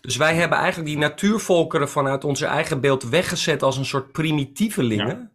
[0.00, 5.30] Dus wij hebben eigenlijk die natuurvolkeren vanuit onze eigen beeld weggezet als een soort primitievelingen.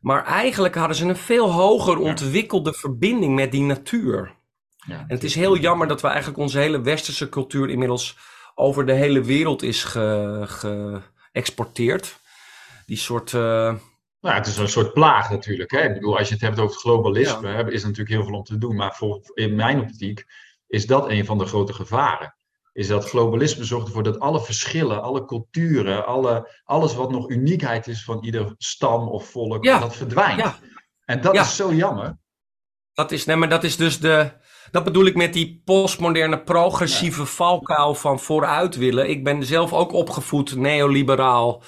[0.00, 4.34] Maar eigenlijk hadden ze een veel hoger ontwikkelde verbinding met die natuur.
[4.86, 8.18] Ja, En het is heel jammer dat we eigenlijk onze hele westerse cultuur inmiddels
[8.54, 11.02] over de hele wereld is ge-
[11.32, 12.20] geëxporteerd.
[12.86, 13.34] Die soort.
[13.34, 13.74] eh,
[14.20, 15.70] Nou, het is een soort plaag natuurlijk.
[15.70, 15.80] Hè?
[15.80, 18.58] Ik bedoel, als je het hebt over globalisme, is er natuurlijk heel veel om te
[18.58, 18.76] doen.
[18.76, 20.24] Maar voor, in mijn optiek
[20.66, 22.34] is dat een van de grote gevaren.
[22.72, 27.86] Is dat globalisme zorgt ervoor dat alle verschillen, alle culturen, alle, alles wat nog uniekheid
[27.86, 29.78] is van ieder stam of volk, Ja.
[29.78, 30.40] dat verdwijnt.
[30.40, 30.58] Ja.
[31.04, 32.18] En dat is zo jammer.
[32.94, 34.32] dat is, nee, maar dat is dus de.
[34.72, 39.08] Dat bedoel ik met die postmoderne progressieve valkuil van vooruit willen.
[39.10, 41.62] Ik ben zelf ook opgevoed, neoliberaal.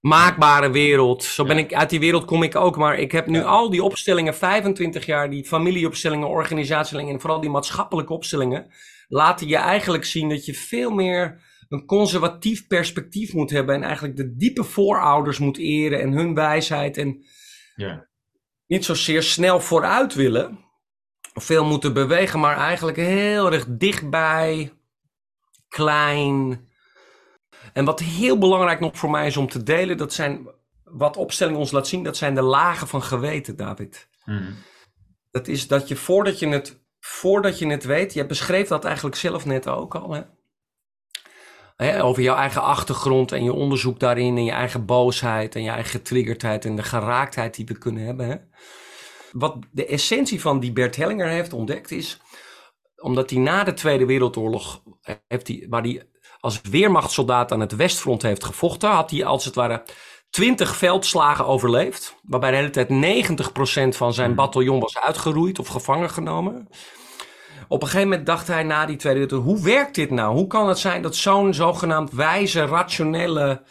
[0.00, 1.24] Maakbare wereld.
[1.24, 2.76] Zo ben ik, uit die wereld kom ik ook.
[2.76, 3.44] Maar ik heb nu Ja.
[3.44, 8.66] al die opstellingen, 25 jaar, die familieopstellingen, organisatieopstellingen en vooral die maatschappelijke opstellingen,
[9.08, 14.16] laten je eigenlijk zien dat je veel meer een conservatief perspectief moet hebben en eigenlijk
[14.16, 17.24] de diepe voorouders moet eren en hun wijsheid en
[17.74, 18.08] Ja.
[18.66, 20.58] niet zozeer snel vooruit willen,
[21.34, 24.72] veel moeten bewegen, maar eigenlijk heel erg dichtbij,
[25.68, 26.68] klein.
[27.72, 30.48] En wat heel belangrijk nog voor mij is om te delen, dat zijn
[30.84, 34.08] wat opstelling ons laat zien, dat zijn de lagen van geweten, David.
[34.24, 34.52] Mhm.
[35.30, 39.16] Dat is dat je voordat je het, voordat je het weet, je beschreef dat eigenlijk
[39.16, 40.22] zelf net ook al, hè?
[41.76, 45.70] Hè, over jouw eigen achtergrond en je onderzoek daarin en je eigen boosheid en je
[45.70, 48.26] eigen getriggerdheid en de geraaktheid die we kunnen hebben.
[48.26, 48.36] Hè?
[49.32, 52.20] Wat de essentie van die Bert Hellinger heeft ontdekt is,
[52.96, 54.82] omdat hij na de Tweede Wereldoorlog,
[55.28, 56.02] heeft hij, waar hij
[56.40, 59.82] als weermachtssoldaat aan het Westfront heeft gevochten, had hij als het ware
[60.30, 62.88] 20 veldslagen overleefd, waarbij de hele tijd
[63.92, 66.68] 90% van zijn bataljon was uitgeroeid of gevangen genomen.
[67.68, 70.34] Op een gegeven moment dacht hij na die Tweede Wereldoorlog, hoe werkt dit nou?
[70.34, 73.62] Hoe kan het zijn dat zo'n zogenaamd wijze, rationele...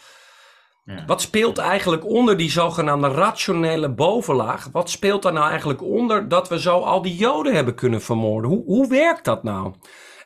[1.06, 4.68] Wat speelt eigenlijk onder die zogenaamde rationele bovenlaag?
[4.72, 8.50] Wat speelt daar nou eigenlijk onder dat we zo al die Joden hebben kunnen vermoorden?
[8.50, 9.74] Hoe, hoe werkt dat nou?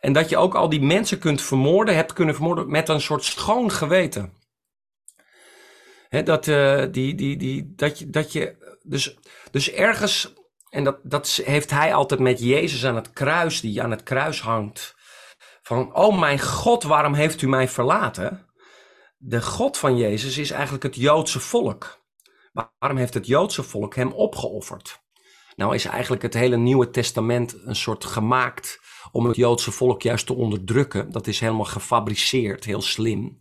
[0.00, 3.24] En dat je ook al die mensen kunt vermoorden, hebt kunnen vermoorden met een soort
[3.24, 4.32] schoon geweten.
[6.24, 9.18] Dat, eh, die, die, die, dat, je, dat je, dus,
[9.50, 10.32] dus ergens,
[10.68, 14.40] en dat, dat heeft hij altijd met Jezus aan het kruis, die aan het kruis
[14.40, 14.94] hangt.
[15.62, 18.43] Van, oh mijn God, waarom heeft u mij verlaten?
[19.26, 22.02] De God van Jezus is eigenlijk het Joodse volk.
[22.78, 25.02] Waarom heeft het Joodse volk hem opgeofferd?
[25.56, 28.80] Nou is eigenlijk het hele Nieuwe Testament een soort gemaakt
[29.12, 31.12] om het Joodse volk juist te onderdrukken.
[31.12, 33.40] Dat is helemaal gefabriceerd, heel slim.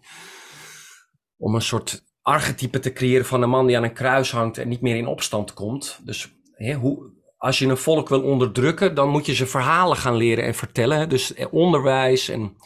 [1.38, 4.68] Om een soort archetype te creëren van een man die aan een kruis hangt en
[4.68, 6.00] niet meer in opstand komt.
[6.04, 10.16] Dus hè, hoe, als je een volk wil onderdrukken, dan moet je ze verhalen gaan
[10.16, 11.10] leren en vertellen.
[11.10, 12.58] Dus eh, onderwijs en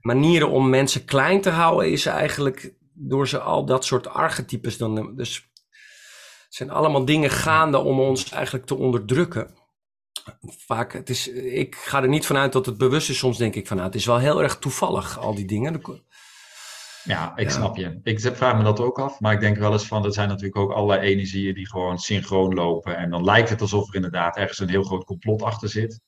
[0.00, 5.14] manieren om mensen klein te houden is eigenlijk door ze al dat soort archetypes dan.
[5.16, 5.34] Dus
[6.44, 9.54] het zijn allemaal dingen gaande om ons eigenlijk te onderdrukken.
[10.40, 13.18] Vaak, het is, ik ga er niet vanuit dat het bewust is.
[13.18, 15.80] Soms denk ik van, nou, het is wel heel erg toevallig, al die dingen.
[17.04, 17.54] Ja, ik Ja.
[17.54, 18.00] snap je.
[18.02, 20.56] Ik vraag me dat ook af, maar ik denk wel eens van, er zijn natuurlijk
[20.56, 22.96] ook allerlei energieën die gewoon synchroon lopen.
[22.96, 26.00] En dan lijkt het alsof er inderdaad ergens een heel groot complot achter zit.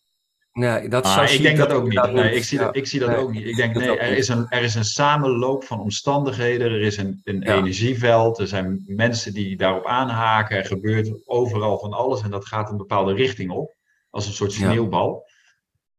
[0.52, 2.12] Nee, dat zo ik denk dat ook niet.
[2.12, 2.64] Nee, ik zie, Ja.
[2.64, 3.46] dat, ik zie dat Nee, ook niet.
[3.46, 6.70] Ik denk, nee, er is, een, er is een samenloop van omstandigheden.
[6.70, 7.56] Er is een, een Ja.
[7.56, 8.38] energieveld.
[8.38, 10.56] Er zijn mensen die daarop aanhaken.
[10.56, 12.22] Er gebeurt overal van alles.
[12.22, 13.74] En dat gaat een bepaalde richting op.
[14.10, 14.58] Als een soort Ja.
[14.70, 15.30] sneeuwbal.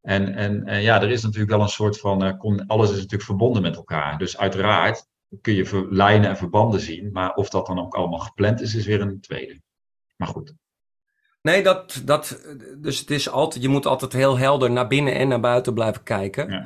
[0.02, 2.24] En, en, en ja, er is natuurlijk wel een soort van.
[2.24, 2.34] eh,
[2.68, 4.18] alles is natuurlijk verbonden met elkaar.
[4.18, 5.06] Dus uiteraard
[5.42, 7.10] kun je lijnen en verbanden zien.
[7.12, 9.62] Maar of dat dan ook allemaal gepland is, is weer een tweede.
[10.16, 10.54] Maar goed.
[11.44, 12.42] Nee, dat, dat,
[12.78, 16.04] dus het is altijd, je moet altijd heel helder naar binnen en naar buiten blijven
[16.04, 16.50] kijken.
[16.50, 16.66] Ja.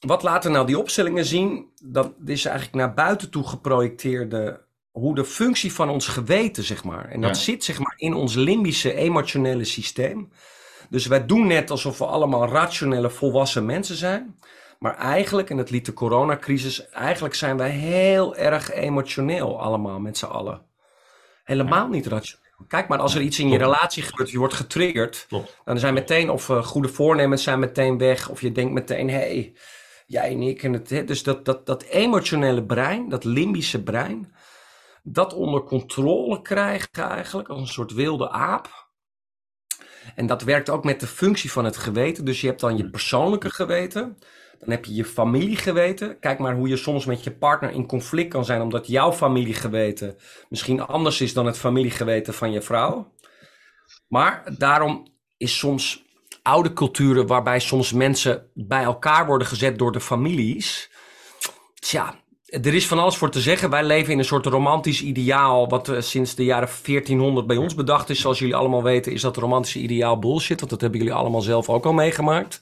[0.00, 1.66] Wat laten nou die opstellingen zien?
[1.84, 7.08] Dat is eigenlijk naar buiten toe geprojecteerde, hoe de functie van ons geweten, zeg maar.
[7.08, 7.42] En dat Ja.
[7.42, 10.32] zit, zeg maar, in ons limbische emotionele systeem.
[10.90, 14.38] Dus wij doen net alsof we allemaal rationele, volwassen mensen zijn.
[14.78, 20.18] Maar eigenlijk, en dat liet de coronacrisis, eigenlijk zijn wij heel erg emotioneel allemaal met
[20.18, 20.62] z'n allen.
[21.44, 22.44] Helemaal niet rationeel.
[22.68, 25.60] Kijk maar, als er iets in je relatie gebeurt, je wordt getriggerd, Klopt.
[25.64, 29.16] dan zijn meteen, of eh, goede voornemens zijn meteen weg, of je denkt meteen, hé,
[29.16, 29.56] hey,
[30.06, 30.90] jij en ik en het.
[30.90, 31.04] hè.
[31.04, 34.34] Dus dat, dat, dat emotionele brein, dat limbische brein,
[35.02, 38.88] dat onder controle krijgen eigenlijk, als een soort wilde aap.
[40.14, 42.24] En dat werkt ook met de functie van het geweten.
[42.24, 44.18] Dus je hebt dan je persoonlijke geweten.
[44.58, 46.18] Dan heb je je familiegeweten.
[46.18, 50.16] Kijk maar hoe je soms met je partner in conflict kan zijn, omdat jouw familiegeweten
[50.48, 53.12] misschien anders is dan het familiegeweten van je vrouw.
[54.08, 56.04] Maar daarom is soms
[56.42, 60.90] oude culturen waarbij soms mensen bij elkaar worden gezet door de families.
[61.74, 62.14] Tja,
[62.46, 63.70] er is van alles voor te zeggen.
[63.70, 67.74] Wij leven in een soort romantisch ideaal, wat eh, sinds de jaren 1400 bij ons
[67.74, 68.20] bedacht is.
[68.20, 71.68] Zoals jullie allemaal weten, is dat romantische ideaal bullshit, want dat hebben jullie allemaal zelf
[71.68, 72.60] ook al meegemaakt.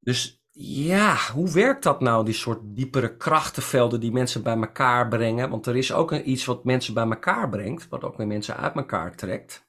[0.00, 5.50] Dus ja, hoe werkt dat nou, die soort diepere krachtenvelden die mensen bij elkaar brengen?
[5.50, 8.74] Want er is ook iets wat mensen bij elkaar brengt, wat ook weer mensen uit
[8.74, 9.66] elkaar trekt.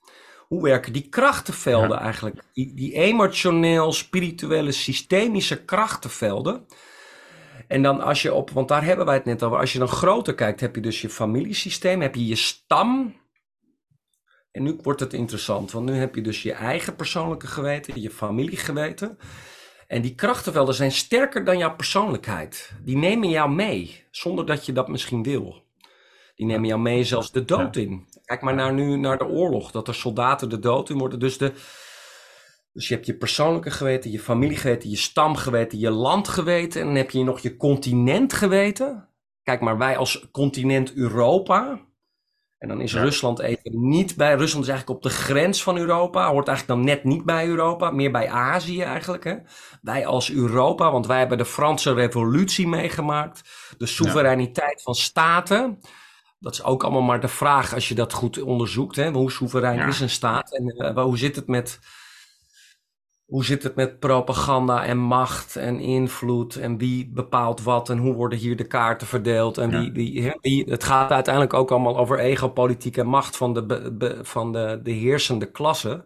[0.48, 2.02] Hoe werken die krachtenvelden Ja.
[2.02, 2.44] eigenlijk?
[2.54, 6.65] Die, die emotioneel, spirituele, systemische krachtenvelden.
[7.68, 9.88] En dan als je op, want daar hebben wij het net over, als je dan
[9.88, 13.15] groter kijkt, heb je dus je familiesysteem, heb je je stam.
[14.52, 18.10] En nu wordt het interessant, want nu heb je dus je eigen persoonlijke geweten, je
[18.10, 19.18] familiegeweten.
[19.89, 22.71] En die krachtenvelden zijn sterker dan jouw persoonlijkheid.
[22.84, 25.63] Die nemen jou mee, zonder dat je dat misschien wil.
[26.36, 28.08] Die nemen jou mee zelfs de dood in.
[28.25, 31.19] Kijk maar naar nu naar de oorlog, dat er soldaten de dood in worden.
[31.19, 31.54] Dus de,
[32.73, 36.82] Dus je hebt je persoonlijke geweten, je familiegeweten, je stamgeweten, je landgeweten.
[36.82, 39.08] En dan heb je nog je continent geweten.
[39.43, 41.80] Kijk maar, wij als continent Europa.
[42.60, 44.36] En dan is Rusland even niet bij.
[44.36, 46.30] Rusland is eigenlijk op de grens van Europa.
[46.30, 47.91] Hoort eigenlijk dan net niet bij Europa.
[47.91, 49.24] Meer bij Azië eigenlijk.
[49.24, 49.36] Hè?
[49.82, 53.41] Wij als Europa, want wij hebben de Franse Revolutie meegemaakt.
[53.78, 55.80] De soevereiniteit van staten.
[56.39, 58.95] Dat is ook allemaal maar de vraag als je dat goed onderzoekt.
[58.95, 59.12] Hè?
[59.12, 60.56] Hoe soeverein is een staat?
[60.56, 61.80] En uh, hoe zit het met
[63.30, 68.13] hoe zit het met propaganda en macht en invloed en wie bepaalt wat en hoe
[68.13, 72.20] worden hier de kaarten verdeeld en wie, wie, wie, het gaat uiteindelijk ook allemaal over
[72.20, 76.04] egopolitiek en macht van de, van de, de heersende klasse.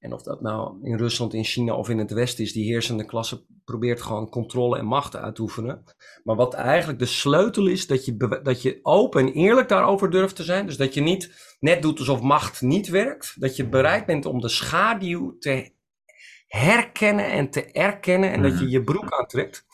[0.00, 3.04] En of dat nou in Rusland, in China of in het Westen is, die heersende
[3.04, 5.84] klasse probeert gewoon controle en macht uit te oefenen.
[6.24, 10.36] Maar wat eigenlijk de sleutel is, dat je, dat je open en eerlijk daarover durft
[10.36, 10.66] te zijn.
[10.66, 13.34] Dus dat je niet net doet alsof macht niet werkt.
[13.40, 15.76] Dat je bereid bent om de schaduw te
[16.48, 18.72] herkennen en te erkennen en dat je mhm.
[18.72, 19.66] je broek aantrekt.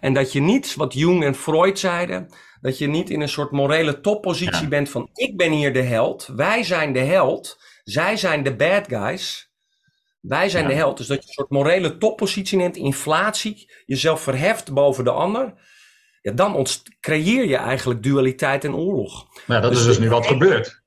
[0.00, 2.28] En dat je niet, wat Jung en Freud zeiden,
[2.60, 6.28] dat je niet in een soort morele toppositie bent van ik ben hier de held,
[6.36, 9.50] wij zijn de held, zij zijn de bad guys.
[10.20, 10.96] Wij zijn de held.
[10.96, 15.54] Dus dat je een soort morele toppositie neemt, inflatie, jezelf verheft boven de ander.
[16.20, 16.66] Ja, dan
[17.00, 19.26] creëer je eigenlijk dualiteit en oorlog.
[19.46, 20.82] Maar ja, dat dus is dus nu wat gebeurt.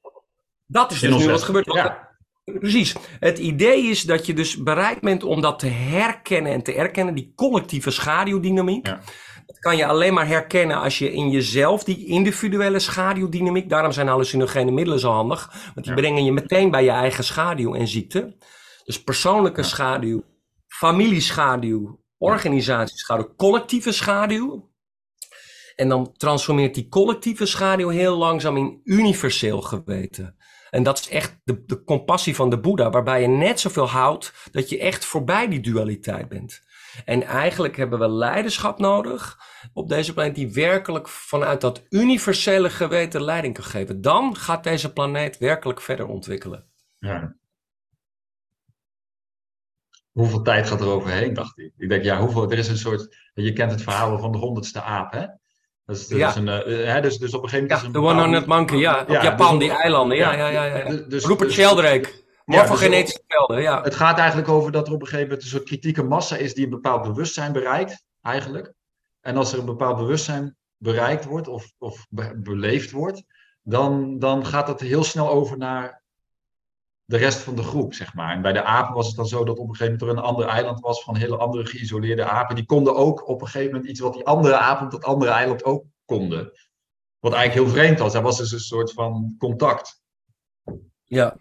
[0.65, 1.73] Dat is dus nu wat gebeurt.
[1.73, 2.04] Ja.
[2.53, 2.95] Precies.
[3.19, 7.15] Het idee is dat je dus bereid bent om dat te herkennen en te erkennen,
[7.15, 8.87] die collectieve schaduwdynamiek.
[8.87, 9.01] Ja.
[9.45, 14.07] Dat kan je alleen maar herkennen als je in jezelf die individuele schaduwdynamiek, daarom zijn
[14.07, 18.37] hallucinogene middelen zo handig, want die brengen je meteen bij je eigen schaduw en ziekte.
[18.83, 20.23] Dus persoonlijke schaduw,
[20.67, 24.73] familieschaduw, organisatieschaduw, collectieve schaduw.
[25.75, 30.35] En dan transformeert die collectieve schaduw heel langzaam in universeel geweten.
[30.75, 34.49] En dat is echt de, de compassie van de Boeddha, waarbij je net zoveel houdt
[34.51, 36.61] dat je echt voorbij die dualiteit bent.
[37.05, 39.39] En eigenlijk hebben we leiderschap nodig
[39.73, 44.01] op deze planeet die werkelijk vanuit dat universele geweten leiding kan geven.
[44.01, 46.65] Dan gaat deze planeet werkelijk verder ontwikkelen.
[46.99, 47.35] Ja.
[50.11, 51.73] Hoeveel tijd gaat er overheen, dacht ik.
[51.77, 54.81] Ik denk, ja, hoeveel, er is een soort, je kent het verhaal van de honderdste
[54.81, 55.25] aap, hè?
[55.85, 56.35] Dus, ja.
[56.35, 57.93] een, uh, hè, dus, dus op een gegeven moment.
[57.93, 59.01] Ja, de One Hundred Monkey, ja.
[59.01, 60.17] Op Japan, dus die eilanden.
[60.17, 60.63] Ja, ja, ja.
[60.63, 62.23] ja, Dus, Rupert dus, Sheldrake.
[62.45, 63.81] Morfogenetische dus velden, ja.
[63.81, 66.53] Het gaat eigenlijk over dat er op een gegeven moment een soort kritieke massa is
[66.53, 68.73] die een bepaald bewustzijn bereikt, eigenlijk.
[69.21, 73.23] En als er een bepaald bewustzijn bereikt wordt of, of beleefd wordt,
[73.61, 76.03] dan, dan gaat dat heel snel over naar
[77.05, 78.35] de rest van de groep, zeg maar.
[78.35, 80.29] En bij de apen was het dan zo dat op een gegeven moment er een
[80.29, 82.55] ander eiland was van hele andere geïsoleerde apen.
[82.55, 85.31] Die konden ook op een gegeven moment iets wat die andere apen op dat andere
[85.31, 86.51] eiland ook konden.
[87.19, 88.13] Wat eigenlijk heel vreemd was.
[88.13, 90.01] Er was dus een soort van contact.
[91.03, 91.37] Ja.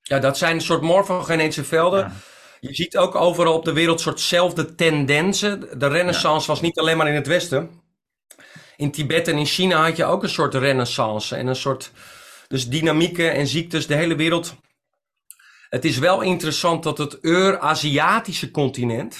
[0.00, 2.12] Ja, dat zijn een soort morfogenetische velden.
[2.60, 5.78] Je ziet ook overal op de wereld soortzelfde tendensen.
[5.78, 7.70] De renaissance was niet alleen maar in het Westen.
[8.76, 11.92] In Tibet en in China had je ook een soort renaissance en een soort
[12.50, 14.56] dus dynamieken en ziektes, de hele wereld.
[15.68, 19.18] Het is wel interessant dat het Euraziatische continent.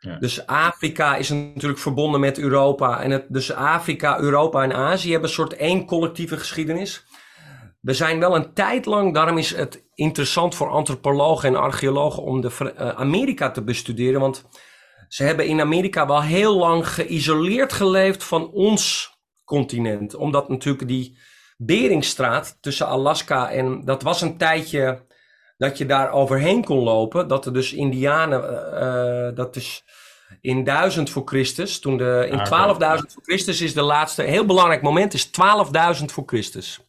[0.00, 0.16] Ja.
[0.18, 3.02] Dus Afrika is natuurlijk verbonden met Europa.
[3.02, 7.04] En het, dus Afrika, Europa en Azië hebben een soort één collectieve geschiedenis.
[7.80, 12.40] We zijn wel een tijd lang, daarom is het interessant voor antropologen en archeologen om
[12.40, 14.20] de uh, Amerika te bestuderen.
[14.20, 14.44] Want
[15.08, 19.12] ze hebben in Amerika wel heel lang geïsoleerd geleefd van ons
[19.44, 20.14] continent.
[20.14, 21.18] Omdat natuurlijk die
[21.60, 23.84] Beringstraat tussen Alaska en.
[23.84, 25.06] Dat was een tijdje
[25.56, 27.28] dat je daar overheen kon lopen.
[27.28, 28.40] Dat er dus Indianen.
[28.40, 29.84] Uh, dat is
[30.40, 31.80] in 1000 voor Christus.
[31.80, 34.22] Toen de, in 12.000 ah, voor Christus is de laatste.
[34.22, 35.26] Heel belangrijk moment is
[35.98, 36.80] 12.000 voor Christus.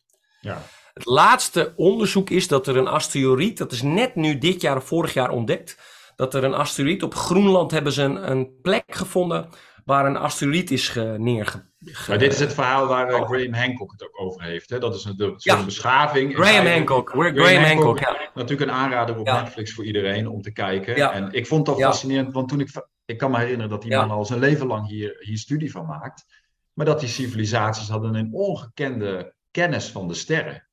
[0.42, 0.62] Ja.
[0.94, 3.58] Het laatste onderzoek is dat er een asteroïd.
[3.58, 5.78] Dat is net nu dit jaar of vorig jaar ontdekt.
[6.16, 9.50] Dat er een asteroïd op Groenland hebben ze een, een plek gevonden
[9.86, 11.69] waar een asteroïd is neerge...
[12.08, 14.70] Maar dit is het verhaal waar uh, Graham Hancock het ook over heeft.
[14.70, 14.80] Hè?
[14.80, 15.66] Dat is een, de, ja.
[15.66, 16.36] beschaving.
[16.36, 17.10] Graham Hancock.
[17.10, 18.30] Graham, Graham Hancock, ja.
[18.34, 21.12] Natuurlijk een aanrader op Netflix voor iedereen om te kijken.
[21.12, 22.88] En ik vond dat fascinerend, want toen ik...
[23.06, 25.86] Ik kan me herinneren dat die man al zijn leven lang hier, hier studie van
[25.86, 26.26] maakt.
[26.74, 30.68] Maar dat die civilisaties hadden een ongekende kennis van de sterren.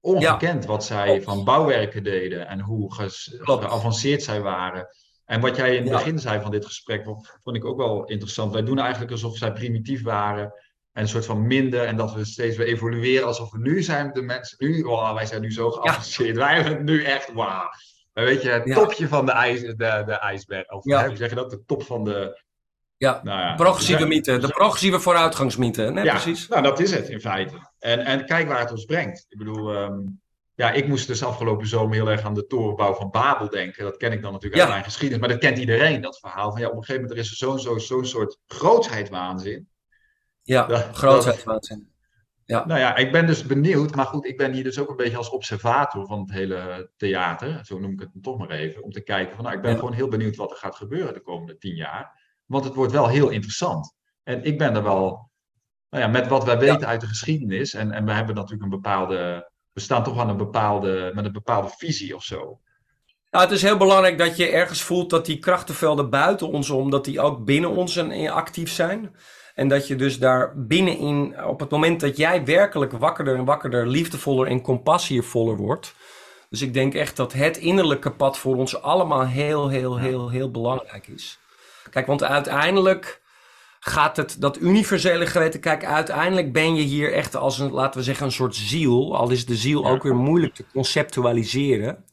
[0.00, 2.94] Ongekend wat zij van bouwwerken deden en hoe
[3.34, 4.86] geavanceerd zij waren.
[5.30, 7.04] En wat jij in het begin zei van dit gesprek,
[7.42, 8.52] vond ik ook wel interessant.
[8.52, 10.52] Wij doen eigenlijk alsof zij primitief waren
[10.92, 11.84] en een soort van minder.
[11.84, 14.56] En dat we steeds weer evolueren alsof we nu zijn de mensen.
[14.58, 16.36] Nu, wow, wij zijn nu zo geavanceerd.
[16.36, 17.68] Wij zijn nu echt, wauw.
[18.12, 20.68] Weet je, het topje van de, ijs, de, de ijsberg.
[20.68, 21.50] Of hoe zeg je dat?
[21.50, 22.42] De top van de...
[22.96, 24.38] Ja, nou ja progressieve mythe.
[24.38, 25.90] De progressieve vooruitgangsmythe.
[25.90, 26.48] Nee, ja, precies.
[26.48, 27.72] Nou, dat is het in feite.
[27.78, 29.26] En, en kijk waar het ons brengt.
[29.28, 30.20] Ik bedoel, um,
[30.60, 33.84] ja, ik moest dus afgelopen zomer heel erg aan de torenbouw van Babel denken.
[33.84, 35.20] Dat ken ik dan natuurlijk uit mijn geschiedenis.
[35.20, 36.50] Maar dat kent iedereen, dat verhaal.
[36.50, 39.68] Van ja, op een gegeven moment er is er zo'n zo, zo'n soort grootheidswaanzin.
[40.42, 41.92] Ja, grootheidswaanzin.
[42.44, 42.66] Ja.
[42.66, 43.94] Nou ja, ik ben dus benieuwd.
[43.94, 47.64] Maar goed, ik ben hier dus ook een beetje als observator van het hele theater.
[47.64, 48.82] Zo noem ik het toch maar even.
[48.82, 51.22] Om te kijken van, nou, ik ben gewoon heel benieuwd wat er gaat gebeuren de
[51.22, 52.20] komende tien jaar.
[52.46, 53.94] Want het wordt wel heel interessant.
[54.22, 55.30] En ik ben er wel,
[55.90, 57.74] nou ja, met wat wij weten uit de geschiedenis.
[57.74, 59.49] En, en we hebben natuurlijk een bepaalde
[59.80, 62.60] we staan toch aan een bepaalde, met een bepaalde visie of zo.
[63.30, 66.90] Nou, het is heel belangrijk dat je ergens voelt dat die krachtenvelden buiten ons om,
[66.90, 69.16] dat die ook binnen ons actief zijn.
[69.54, 73.86] En dat je dus daar binnenin, op het moment dat jij werkelijk wakkerder en wakkerder,
[73.86, 75.94] liefdevoller en compassievoller wordt.
[76.48, 80.50] Dus ik denk echt dat het innerlijke pad voor ons allemaal heel, heel, heel, heel
[80.50, 81.38] belangrijk is.
[81.90, 83.19] Kijk, want uiteindelijk
[83.80, 85.60] gaat het dat universele geweten.
[85.60, 89.16] Kijk, uiteindelijk ben je hier echt als een, laten we zeggen, een soort ziel.
[89.16, 92.04] Al is de ziel ook weer moeilijk te conceptualiseren.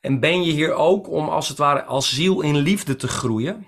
[0.00, 3.66] En ben je hier ook om als het ware als ziel in liefde te groeien.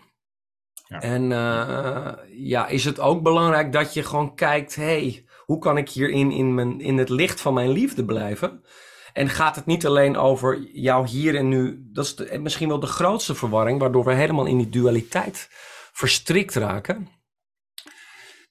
[0.89, 1.01] Ja.
[1.01, 5.89] En uh, ja, is het ook belangrijk dat je gewoon kijkt: hey, hoe kan ik
[5.89, 8.65] hierin in, mijn, in het licht van mijn liefde blijven?
[9.13, 11.89] En gaat het niet alleen over jou hier en nu?
[11.93, 15.49] Dat is de, misschien wel de grootste verwarring, waardoor we helemaal in die dualiteit
[15.93, 17.09] verstrikt raken.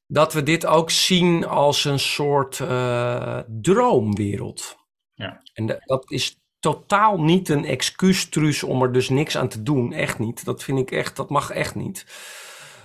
[0.07, 4.77] Dat we dit ook zien als een soort uh, droomwereld.
[5.13, 5.41] Ja.
[5.53, 9.93] En dat is totaal niet een excuustruus om er dus niks aan te doen.
[9.93, 10.45] Echt niet.
[10.45, 12.05] Dat vind ik echt, dat mag echt niet.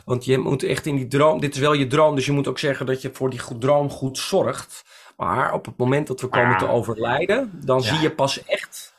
[0.05, 2.49] Want je moet echt in die droom, dit is wel je droom, dus je moet
[2.49, 4.85] ook zeggen dat je voor die droom goed zorgt.
[5.17, 8.95] Maar op het moment dat we komen te overlijden, dan zie je pas echt.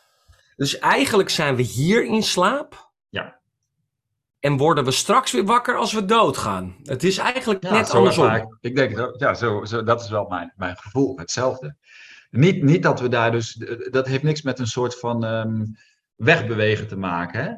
[0.55, 2.87] Dus eigenlijk zijn we hier in slaap.
[4.48, 6.76] En worden we straks weer wakker als we doodgaan?
[6.84, 8.34] Het is eigenlijk net andersom.
[8.34, 11.76] Ik, ik denk, ja, zo, zo, dat is wel mijn, mijn gevoel, hetzelfde.
[12.30, 13.54] Niet, niet dat we daar dus,
[13.89, 15.78] dat heeft niks met een soort van um,
[16.16, 17.43] wegbewegen te maken.
[17.43, 17.50] Hè?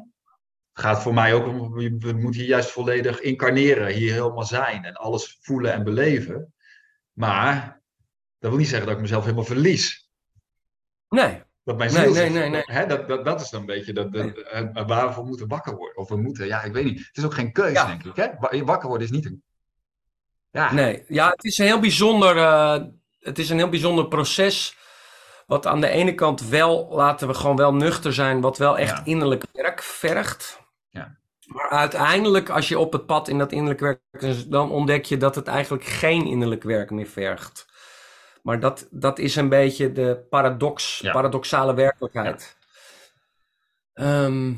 [0.72, 4.84] Het gaat voor mij ook om, we moeten hier juist volledig incarneren, hier helemaal zijn
[4.84, 6.54] en alles voelen en beleven.
[7.12, 7.82] Maar
[8.38, 10.10] dat wil niet zeggen dat ik mezelf helemaal verlies.
[11.08, 13.92] Nee, dat mijn ziel nee, nee, nee, Hè, dat, dat, dat is dan een beetje
[13.92, 14.84] dat, dat, nee.
[14.86, 15.96] waar we moeten wakker worden.
[15.96, 16.98] Of we moeten, ja, ik weet niet.
[16.98, 18.16] Het is ook geen keuze, denk ik.
[18.16, 18.64] Hè?
[18.64, 19.42] Wakker worden is niet een.
[20.50, 20.72] Ja.
[20.72, 22.36] Nee, ja, het is een heel bijzonder.
[22.36, 22.76] Uh,
[23.20, 24.76] het is een heel bijzonder proces.
[25.46, 29.06] Wat aan de ene kant wel, laten we gewoon wel nuchter zijn, wat wel echt
[29.06, 30.60] innerlijk werk vergt.
[30.88, 31.18] Ja.
[31.46, 34.00] Maar uiteindelijk, als je op het pad in dat innerlijk werk,
[34.50, 37.69] dan ontdek je dat het eigenlijk geen innerlijk werk meer vergt.
[38.42, 42.56] Maar dat, dat is een beetje de paradox, paradoxale werkelijkheid.
[43.92, 44.54] Ehm,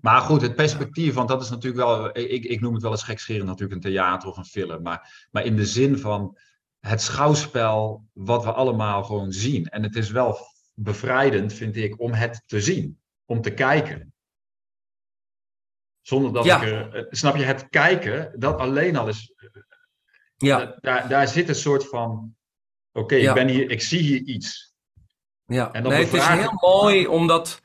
[0.00, 3.02] maar goed, het perspectief, want dat is natuurlijk wel, ik, ik noem het wel eens
[3.02, 6.38] gekscherend natuurlijk een theater of een film, maar, maar in de zin van
[6.80, 9.66] het schouwspel wat we allemaal gewoon zien.
[9.66, 10.38] En het is wel
[10.74, 14.14] bevrijdend, vind ik, om het te zien, om te kijken.
[16.00, 19.34] Zonder dat ik er, snap je, het kijken, dat alleen al is
[20.36, 20.76] ja.
[20.80, 22.34] Daar, daar zit een soort van,
[22.92, 24.74] oké, ik ben hier, ik zie hier iets.
[25.46, 27.60] Ja, en dan nee, het is heel mooi omdat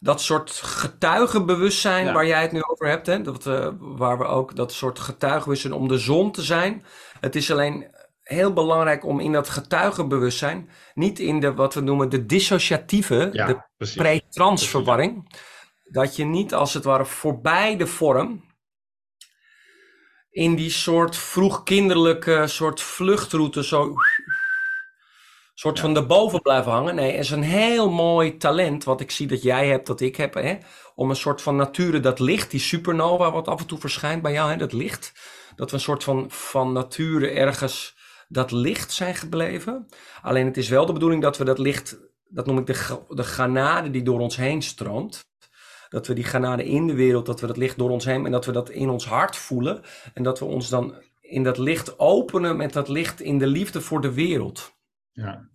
[0.00, 4.56] dat soort getuigenbewustzijn waar jij het nu over hebt, hè, dat, uh, waar we ook
[4.56, 6.84] dat soort getuigenbewustzijn om de zon te zijn.
[7.20, 12.08] Het is alleen heel belangrijk om in dat getuigenbewustzijn, niet in de wat we noemen
[12.08, 15.36] de dissociatieve, de pre-transverwarring,
[15.84, 18.44] dat je niet als het ware voorbij de vorm,
[20.32, 23.94] in die soort vroegkinderlijke soort vluchtroute zo
[25.54, 26.94] soort van erboven blijven hangen.
[26.94, 30.16] Nee, het is een heel mooi talent wat ik zie dat jij hebt, dat ik
[30.16, 30.34] heb.
[30.34, 30.56] Hè?
[30.94, 34.32] Om een soort van nature, dat licht, die supernova wat af en toe verschijnt bij
[34.32, 34.56] jou, hè?
[34.56, 35.12] dat licht.
[35.56, 37.96] Dat we een soort van, van nature ergens
[38.28, 39.86] dat licht zijn gebleven.
[40.22, 43.22] Alleen het is wel de bedoeling dat we dat licht, dat noem ik de, de
[43.22, 45.30] granade die door ons heen stroomt
[45.92, 48.32] dat we die genade in de wereld, dat we dat licht door ons heen en
[48.32, 49.82] dat we dat in ons hart voelen.
[50.14, 53.80] En dat we ons dan in dat licht openen met dat licht in de liefde
[53.80, 54.74] voor de wereld.
[55.12, 55.48] Ja.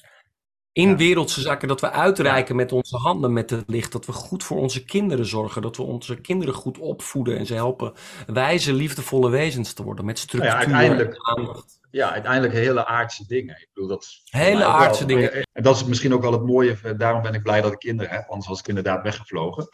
[0.72, 3.92] In wereldse zaken, dat we uitreiken met onze handen met het licht.
[3.92, 5.62] Dat we goed voor onze kinderen zorgen.
[5.62, 7.94] Dat we onze kinderen goed opvoeden en ze helpen
[8.28, 10.06] wijze, liefdevolle wezens te worden.
[10.06, 11.80] Met structuur ja, uiteindelijk, en aandacht.
[11.92, 13.56] Ja, uiteindelijk hele aardse dingen.
[13.56, 15.34] Ik bedoel, dat hele aardse dingen.
[15.34, 16.96] En dat is misschien ook wel het mooie.
[16.98, 18.30] Daarom ben ik blij dat ik kinderen heb.
[18.30, 19.70] Anders was ik inderdaad weggevlogen.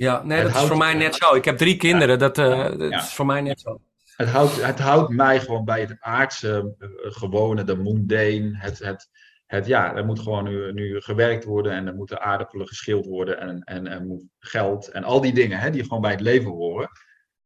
[0.00, 1.34] Ja, nee, dat is voor mij net zo.
[1.34, 3.80] Ik heb drie kinderen, dat, uh, dat is voor mij net zo.
[4.16, 8.50] Het houdt, het houdt mij gewoon bij het aardse, uh, gewone, de mundane.
[8.52, 9.08] Het, het,
[9.46, 13.40] het, ja, er moet gewoon nu, nu gewerkt worden en er moeten aardappelen geschild worden
[13.40, 16.50] en, en er moet geld en al die dingen hè, die gewoon bij het leven
[16.50, 16.88] horen.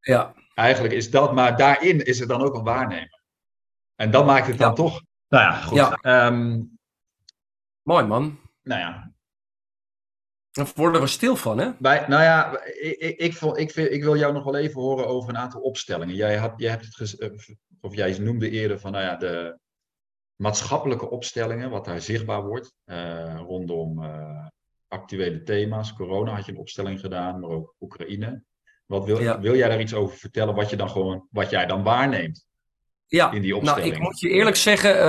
[0.01, 0.35] Ja.
[0.55, 3.23] Eigenlijk is dat, maar daarin is het dan ook een waarnemer.
[3.95, 5.03] En dat maakt het dan toch.
[5.29, 5.77] Nou ja, goed.
[5.77, 6.27] Ja.
[6.27, 6.79] Um,
[7.83, 8.39] Mooi man.
[8.63, 9.14] Nou ja,
[10.55, 11.71] Daar worden we stil van, hè?
[11.79, 15.39] Bij, nou ja, ik, ik, ik, ik, wil jou nog wel even horen over een
[15.39, 16.15] aantal opstellingen.
[16.15, 17.31] Jij, had, jij, hebt het eh,
[17.81, 19.59] of jij noemde eerder van nou ja, de
[20.37, 24.47] maatschappelijke opstellingen, wat daar zichtbaar wordt eh, rondom eh,
[24.89, 25.93] actuele thema's.
[25.93, 28.43] Corona had je een opstelling gedaan, maar ook Oekraïne.
[28.87, 29.41] Wat wil, Ja.
[29.41, 32.47] wil jij daar iets over vertellen, wat, je dan gewoon, wat jij dan waarneemt
[33.07, 33.95] Ja, in die nou, opstelling?
[33.95, 35.05] ik moet je eerlijk zeggen, eh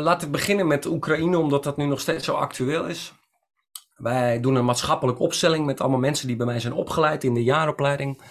[0.00, 3.14] laat ik beginnen met Oekraïne, omdat dat nu nog steeds zo actueel is.
[4.00, 7.42] Wij doen een maatschappelijke opstelling met allemaal mensen die bij mij zijn opgeleid in de
[7.42, 8.22] jaaropleiding.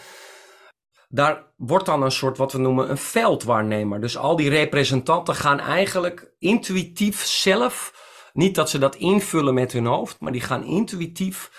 [1.10, 4.02] Daar wordt dan een soort wat we noemen een veldwaarnemer.
[4.02, 7.94] Dus al die representanten gaan eigenlijk intuïtief zelf,
[8.34, 11.52] niet dat ze dat invullen met hun hoofd, maar die gaan intuïtief.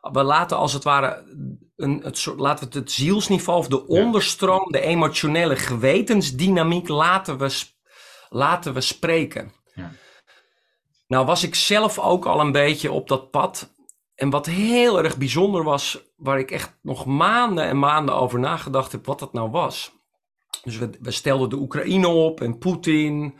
[0.00, 1.24] We laten als het ware
[1.76, 7.38] een, het soort, laten we het, het zielsniveau of de onderstroom, de emotionele gewetensdynamiek laten
[7.38, 7.62] we,
[8.28, 9.52] laten we spreken.
[9.74, 9.92] Ja.
[11.08, 13.74] Nou was ik zelf ook al een beetje op dat pad.
[14.14, 18.92] En wat heel erg bijzonder was, waar ik echt nog maanden en maanden over nagedacht
[18.92, 19.92] heb wat dat nou was.
[20.62, 23.34] Dus we, stelden de Oekraïne op en Poetin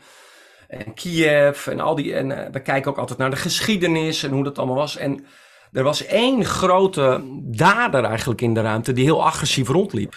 [0.67, 2.13] en Kiev en al die.
[2.15, 4.97] En eh, we kijken ook altijd naar de geschiedenis en hoe dat allemaal was.
[4.97, 5.25] En
[5.71, 10.15] er was één grote dader eigenlijk in de ruimte die heel agressief rondliep.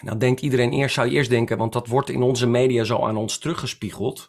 [0.00, 3.06] Nou denkt iedereen eerst, zou je eerst denken, want dat wordt in onze media zo
[3.06, 4.28] aan ons teruggespiegeld.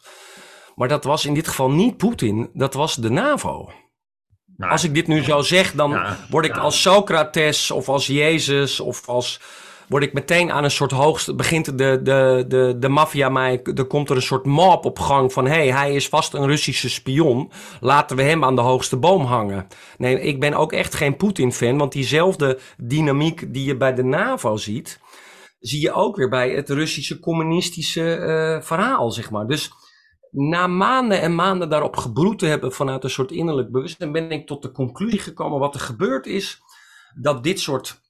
[0.77, 3.69] Maar dat was in dit geval niet Poetin, dat was de NAVO.
[4.57, 6.61] Nou, Als ik dit nu zo zeg, dan Ja, word ik ja.
[6.61, 9.41] als Socrates of als Jezus of als
[9.87, 13.85] word ik meteen aan een soort hoogste begint de de de de maffia mij er
[13.85, 17.51] komt er een soort mob op gang van hey hij is vast een Russische spion
[17.79, 19.67] laten we hem aan de hoogste boom hangen.
[19.97, 24.03] Nee, ik ben ook echt geen Poetin fan, want diezelfde dynamiek die je bij de
[24.03, 24.99] NAVO ziet,
[25.59, 29.47] zie je ook weer bij het Russische communistische eh, verhaal zeg maar.
[29.47, 29.71] Dus
[30.31, 34.47] na maanden en maanden daarop gebroed te hebben vanuit een soort innerlijk bewustzijn, ben ik
[34.47, 36.61] tot de conclusie gekomen wat er gebeurd is.
[37.15, 38.01] Dat dit soort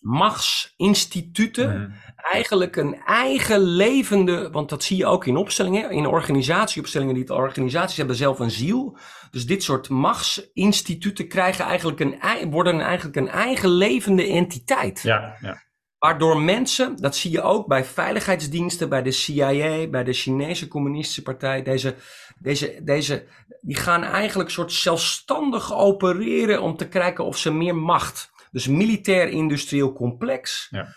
[0.00, 1.90] machtsinstituten Mhm.
[2.32, 7.96] eigenlijk een eigen levende, want dat zie je ook in opstellingen, in organisatieopstellingen, die organisaties
[7.96, 8.96] hebben zelf een ziel.
[9.30, 15.02] Dus dit soort machtsinstituten krijgen eigenlijk een, worden eigenlijk een eigen levende entiteit.
[15.02, 15.62] Ja, ja.
[16.02, 21.22] Waardoor mensen, dat zie je ook bij veiligheidsdiensten, bij de CIA, bij de Chinese Communistische
[21.22, 21.94] Partij, deze,
[22.38, 23.26] deze, deze,
[23.60, 28.30] die gaan eigenlijk soort zelfstandig opereren om te kijken of ze meer macht.
[28.50, 30.66] Dus militair-industrieel complex.
[30.70, 30.94] Ja.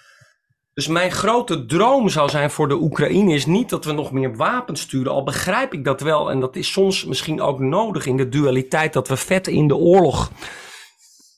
[0.73, 4.35] Dus mijn grote droom zou zijn voor de Oekraïne is niet dat we nog meer
[4.35, 5.11] wapens sturen.
[5.11, 6.31] Al begrijp ik dat wel.
[6.31, 9.75] En dat is soms misschien ook nodig in de dualiteit dat we vet in de
[9.75, 10.31] oorlog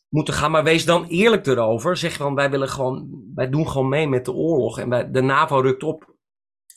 [0.09, 0.51] moeten gaan.
[0.51, 1.97] Maar wees dan eerlijk erover.
[1.97, 4.79] Zeg van wij willen gewoon, wij doen gewoon mee met de oorlog.
[4.79, 6.15] En wij, de NAVO rukt op.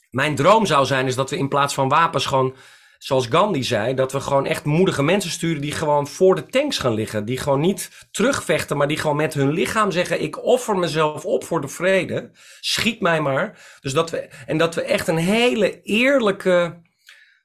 [0.09, 2.55] Mijn droom zou zijn is dat we in plaats van wapens gewoon,
[2.97, 6.77] zoals Gandhi zei, dat we gewoon echt moedige mensen sturen die gewoon voor de tanks
[6.77, 7.25] gaan liggen.
[7.25, 11.43] Die gewoon niet terugvechten, maar die gewoon met hun lichaam zeggen: ik offer mezelf op
[11.43, 12.31] voor de vrede.
[12.59, 13.77] Schiet mij maar.
[13.81, 16.81] Dus dat we, en dat we echt een hele eerlijke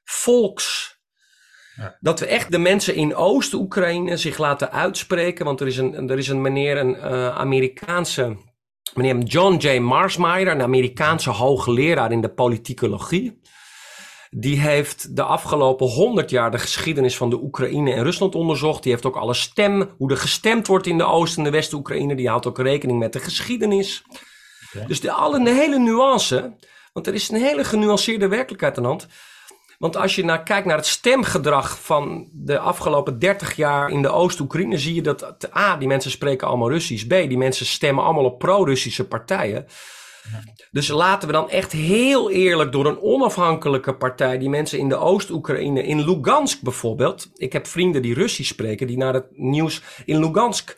[0.03, 0.96] volks
[1.77, 1.97] Ja.
[1.99, 5.45] dat we echt de mensen in Oost-Oekraïne zich laten uitspreken.
[5.45, 8.37] Want er is een, er is een meneer, een eh, Amerikaanse.
[8.93, 9.79] Meneer John J.
[9.79, 13.41] Marsmeyer, een Amerikaanse hoogleraar in de politicologie.
[14.29, 18.83] Die heeft de afgelopen honderd jaar de geschiedenis van de Oekraïne en Rusland onderzocht.
[18.83, 22.15] Die heeft ook alle stem, hoe er gestemd wordt in de Oost- en de West-Oekraïne.
[22.15, 24.03] Die houdt ook rekening met de geschiedenis.
[24.87, 26.55] Dus de, alle, de hele nuance.
[26.93, 29.07] Want er is een hele genuanceerde werkelijkheid aan de hand.
[29.77, 34.09] Want als je naar, kijkt naar het stemgedrag van de afgelopen 30 jaar in de
[34.09, 37.07] Oost-Oekraïne, zie je dat A, die mensen spreken allemaal Russisch.
[37.07, 39.65] B, die mensen stemmen allemaal op pro-Russische partijen.
[40.71, 44.95] Dus laten we dan echt heel eerlijk door een onafhankelijke partij, die mensen in de
[44.95, 47.29] Oost-Oekraïne, in Lugansk bijvoorbeeld.
[47.35, 50.77] Ik heb vrienden die Russisch spreken, die naar het nieuws in Lugansk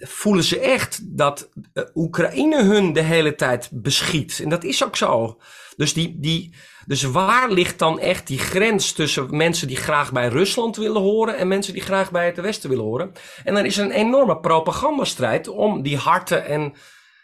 [0.00, 4.40] voelen ze echt dat eh, Oekraïne hun de hele tijd beschiet.
[4.42, 5.38] En dat is ook zo.
[5.76, 6.54] Dus, die, die,
[6.86, 11.36] dus waar ligt dan echt die grens tussen mensen die graag bij Rusland willen horen
[11.36, 13.12] en mensen die graag bij het Westen willen horen?
[13.44, 16.74] En dan is er een enorme propagandastrijd om die harten en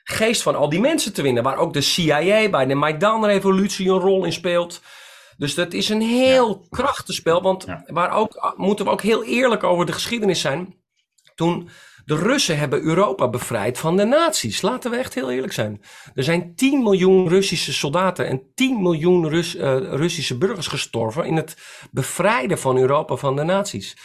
[0.04, 1.42] geest van al die mensen te winnen.
[1.42, 4.82] Waar ook de CIA bij de Maidan-revolutie een rol in speelt.
[5.36, 7.42] Dus dat is een heel krachtig spel.
[7.42, 7.82] Want Ja.
[7.86, 10.74] waar ook, moeten we ook heel eerlijk over de geschiedenis zijn.
[11.34, 11.68] Toen
[12.04, 14.62] de Russen hebben Europa bevrijd van de nazi's.
[14.62, 15.82] Laten we echt heel eerlijk zijn.
[16.14, 21.36] Er zijn 10 miljoen Russische soldaten en 10 miljoen Rus, eh, Russische burgers gestorven in
[21.36, 21.56] het
[21.90, 23.96] bevrijden van Europa van de nazi's.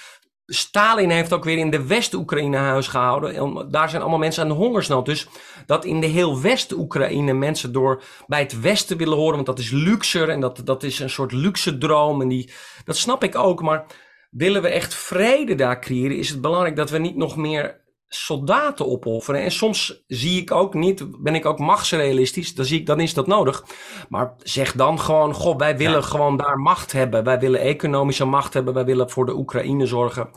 [0.45, 3.35] Stalin heeft ook weer in de West-Oekraïne huis gehouden.
[3.35, 5.05] En daar zijn allemaal mensen aan de hongersnood.
[5.05, 5.27] Dus
[5.65, 9.71] dat in de heel West-Oekraïne mensen door bij het Westen willen horen, want dat is
[9.71, 12.21] luxer en dat, dat is een soort luxe droom.
[12.21, 12.51] En die,
[12.85, 13.61] dat snap ik ook.
[13.61, 13.85] Maar
[14.31, 18.87] willen we echt vrede daar creëren, is het belangrijk dat we niet nog meer soldaten
[18.87, 19.41] opofferen.
[19.41, 23.13] En soms zie ik ook niet, ben ik ook machtsrealistisch, dan, zie ik, dan is
[23.13, 23.63] dat nodig.
[24.09, 27.23] Maar zeg dan gewoon, goh, wij willen gewoon daar macht hebben.
[27.23, 30.29] Wij willen economische macht hebben, wij willen voor de Oekraïne zorgen.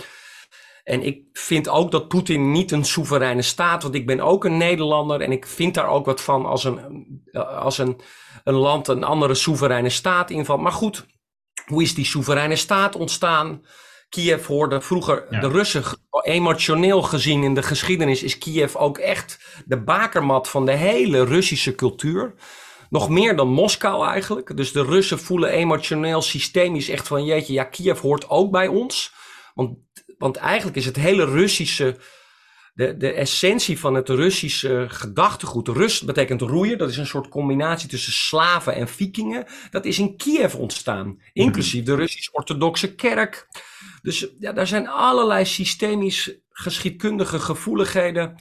[0.85, 4.57] En ik vind ook dat Poetin niet een soevereine staat, want ik ben ook een
[4.57, 6.81] Nederlander en ik vind daar ook wat van als een,
[7.33, 8.01] als een,
[8.45, 10.61] een land een andere soevereine staat invalt.
[10.61, 11.07] Maar goed,
[11.67, 13.63] hoe is die soevereine staat ontstaan?
[14.13, 15.85] Kiev hoorde vroeger de Russen,
[16.23, 21.75] emotioneel gezien in de geschiedenis, is Kiev ook echt de bakermat van de hele Russische
[21.75, 22.35] cultuur.
[22.91, 24.57] Nog meer dan Moskou eigenlijk.
[24.57, 29.13] Dus de Russen voelen emotioneel, systemisch echt van jeetje, ja, Kiev hoort ook bij ons.
[29.55, 29.79] Want,
[30.19, 31.97] want eigenlijk is het hele Russische,
[32.73, 35.69] de, de essentie van het Russische gedachtegoed.
[35.69, 39.47] Rus betekent roeien, dat is een soort combinatie tussen slaven en vikingen.
[39.71, 43.49] Dat is in Kiev ontstaan, inclusief de Russisch-Orthodoxe kerk.
[44.03, 48.37] Dus ja, daar zijn allerlei systemisch geschiedkundige gevoeligheden.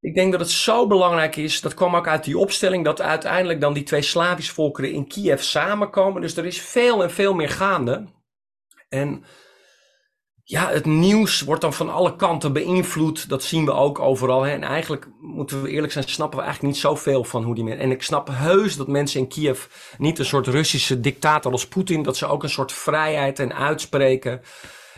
[0.00, 3.60] Ik denk dat het zo belangrijk is, dat kwam ook uit die opstelling, dat uiteindelijk
[3.60, 6.22] dan die twee Slavische volkeren in Kiev samenkomen.
[6.22, 8.06] Dus er is veel en veel meer gaande.
[8.88, 9.24] En
[10.44, 13.28] ja, het nieuws wordt dan van alle kanten beïnvloed.
[13.28, 14.42] Dat zien we ook overal.
[14.42, 14.50] Hè.
[14.50, 17.82] En eigenlijk, moeten we eerlijk zijn, snappen we eigenlijk niet zoveel van hoe die mensen...
[17.82, 19.64] En ik snap heus dat mensen in Kiev
[19.98, 22.02] niet een soort Russische dictator als Poetin...
[22.02, 24.40] dat ze ook een soort vrijheid en uitspreken.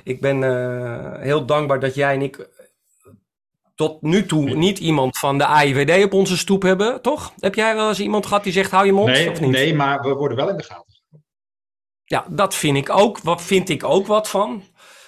[0.05, 2.49] Ik ben uh, heel dankbaar dat jij en ik
[3.75, 7.33] tot nu toe niet iemand van de AIVD op onze stoep hebben, toch?
[7.39, 9.51] Heb jij wel eens iemand gehad die zegt, hou je mond, nee, of niet?
[9.51, 10.95] Nee, maar we worden wel in de gaten.
[12.05, 13.19] Ja, dat vind ik ook.
[13.21, 14.63] Wat vind ik ook wat van.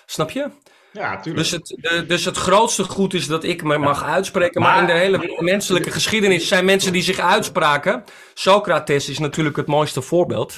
[0.06, 0.50] Snap je?
[0.92, 1.36] Ja, tuurlijk.
[1.36, 4.60] Dus het, de, dus het grootste goed is dat ik me mag uitspreken.
[4.60, 8.04] Maar, in de hele menselijke geschiedenis zijn mensen die zich uitspraken.
[8.34, 10.56] Socrates is natuurlijk het mooiste voorbeeld.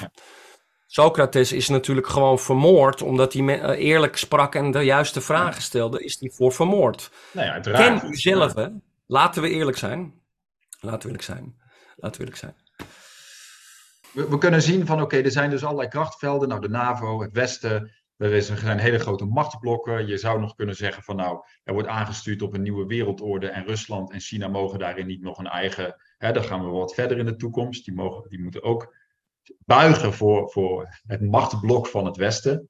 [0.86, 6.04] Socrates is natuurlijk gewoon vermoord omdat hij eh, eerlijk sprak en de juiste vragen stelde.
[6.04, 7.10] Is hij voor vermoord?
[7.32, 7.60] Nou ja.
[7.60, 8.66] Ken uzelf, hè?
[9.06, 10.14] Laten we eerlijk zijn.
[10.80, 11.56] Laten we eerlijk zijn.
[11.96, 12.54] Laten we eerlijk zijn.
[14.12, 16.48] We, we kunnen zien van oké, er zijn dus allerlei krachtvelden.
[16.48, 20.06] Nou, de NAVO, het Westen, er zijn hele grote machtsblokken.
[20.06, 23.64] Je zou nog kunnen zeggen van nou, er wordt aangestuurd op een nieuwe wereldorde en
[23.64, 25.96] Rusland en China mogen daarin niet nog een eigen.
[26.16, 27.84] Hè, dan gaan we wat verder in de toekomst.
[27.84, 28.94] Die, mogen, die moeten ook
[29.58, 32.68] buigen voor, voor het machtsblok van het Westen.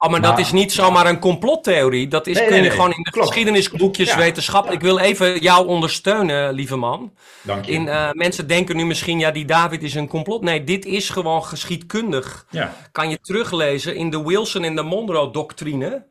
[0.00, 2.08] Oh, maar, dat is niet zomaar een complottheorie.
[2.08, 2.70] Dat is, Nee, kun je nee.
[2.70, 3.26] gewoon in de Klopt.
[3.28, 4.16] geschiedenisboekjes Ja.
[4.16, 4.70] wetenschap.
[4.70, 7.12] Ik wil even jou ondersteunen, lieve man.
[7.42, 7.72] Dank je.
[7.72, 10.42] In, eh, mensen denken nu misschien, ja, die David is een complot.
[10.42, 12.46] Nee, dit is gewoon geschiedkundig.
[12.50, 12.74] ja.
[12.92, 16.04] Kan je teruglezen in de Wilson en de Monroe-doctrine.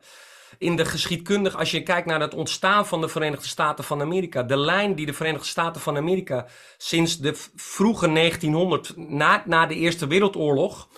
[0.58, 4.42] In de geschiedkundig, als je kijkt naar het ontstaan van de Verenigde Staten van Amerika.
[4.42, 9.74] De lijn die de Verenigde Staten van Amerika sinds de vroege 1900, na, na de
[9.74, 10.88] Eerste Wereldoorlog.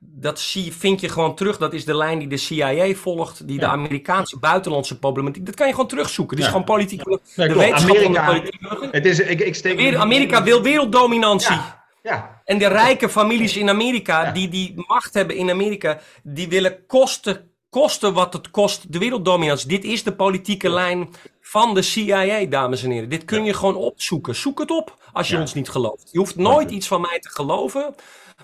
[0.00, 1.58] Dat zie, vind je gewoon terug.
[1.58, 3.66] Dat is de lijn die de CIA volgt, die de.
[3.66, 5.46] Amerikaanse buitenlandse problematiek.
[5.46, 6.36] Dat kan je gewoon terugzoeken.
[6.36, 6.58] Het is Ja.
[6.58, 7.08] gewoon politieke.
[7.08, 7.68] Nee, de klopt.
[7.68, 8.92] wetenschap van de Amerika- politiek.
[8.94, 11.56] Het is, ik, ik steek Amerika wil werelddominantie.
[12.02, 12.40] Ja.
[12.44, 17.50] En de rijke families in Amerika, die die macht hebben in Amerika, die willen kosten,
[17.70, 19.68] kosten wat het kost de werelddominantie.
[19.68, 21.08] Dit is de politieke lijn
[21.40, 23.08] van de CIA, dames en heren.
[23.08, 24.34] Dit kun je gewoon opzoeken.
[24.34, 26.08] Zoek het op als je ons niet gelooft.
[26.12, 27.94] Je hoeft nooit iets van mij te geloven,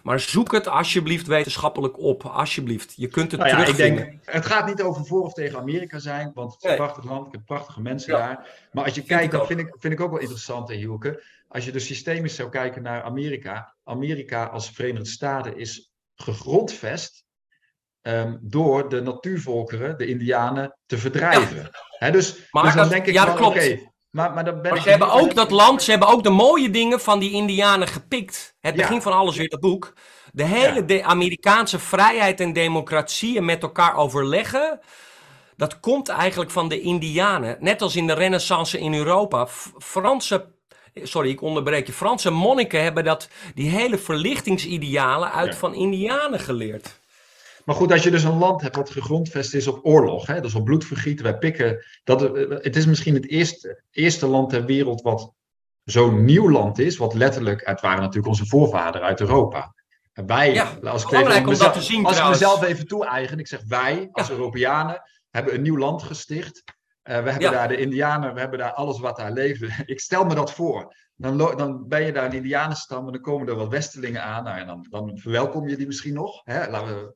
[0.03, 2.25] maar zoek het alsjeblieft wetenschappelijk op.
[2.25, 2.93] Alsjeblieft.
[2.97, 5.99] Je kunt het Nou ja, ik denk, het gaat niet over voor of tegen Amerika
[5.99, 8.27] zijn, want het is een prachtig land, ik heb prachtige mensen Ja.
[8.27, 8.69] daar.
[8.73, 11.23] Maar als je kijkt, dat vind ik, vind ik ook wel interessant, hè, Hielke.
[11.49, 17.25] Als je dus systemisch zou kijken naar Amerika, Amerika als Verenigde Staten is gegrondvest
[18.01, 21.71] ehm, door de natuurvolkeren, de Indianen, te verdrijven.
[22.11, 23.93] Dus, Maar dus dan dat- denk ik ja, van, dat klopt.
[24.15, 27.19] Maar, maar ben ze hebben ook dat land, ze hebben ook de mooie dingen van
[27.19, 28.55] die Indianen gepikt.
[28.61, 28.81] Het Ja.
[28.81, 29.93] begin van alles weer dat boek.
[30.33, 30.81] De hele Ja.
[30.81, 34.81] de Amerikaanse vrijheid en democratie en met elkaar overleggen.
[35.57, 37.57] Dat komt eigenlijk van de Indianen.
[37.61, 39.47] Net als in de Renaissance in Europa.
[39.79, 40.47] Franse,
[41.03, 41.93] sorry, ik onderbreek je.
[41.93, 45.59] Franse monniken hebben dat, die hele verlichtingsidealen uit Ja.
[45.59, 47.01] van Indianen geleerd.
[47.65, 50.45] Maar goed, als je dus een land hebt wat gegrondvest is op oorlog, hè, dat
[50.45, 51.85] is op bloedvergiet, wij pikken.
[52.05, 55.33] Dat, het is misschien het eerste, eerste land ter wereld wat
[55.85, 59.75] zo'n nieuw land is, wat letterlijk, het waren natuurlijk onze voorvaderen uit Europa.
[60.13, 63.61] En Wij, Ja, als ik, even te zien als ik mezelf even toe-eigen, ik zeg
[63.69, 66.65] wij als Europeanen hebben een nieuw land gesticht.
[67.03, 67.51] Eh, we hebben Ja.
[67.51, 69.69] daar de Indianen, we hebben daar alles wat daar leefde.
[69.87, 70.95] Ik stel me dat voor.
[71.17, 74.45] Dan, dan ben je daar een Indianenstam en dan komen er wat Westelingen aan.
[74.45, 76.41] Nou, en dan, dan verwelkom je die misschien nog.
[76.45, 76.71] Hè?
[76.71, 77.15] Laten we,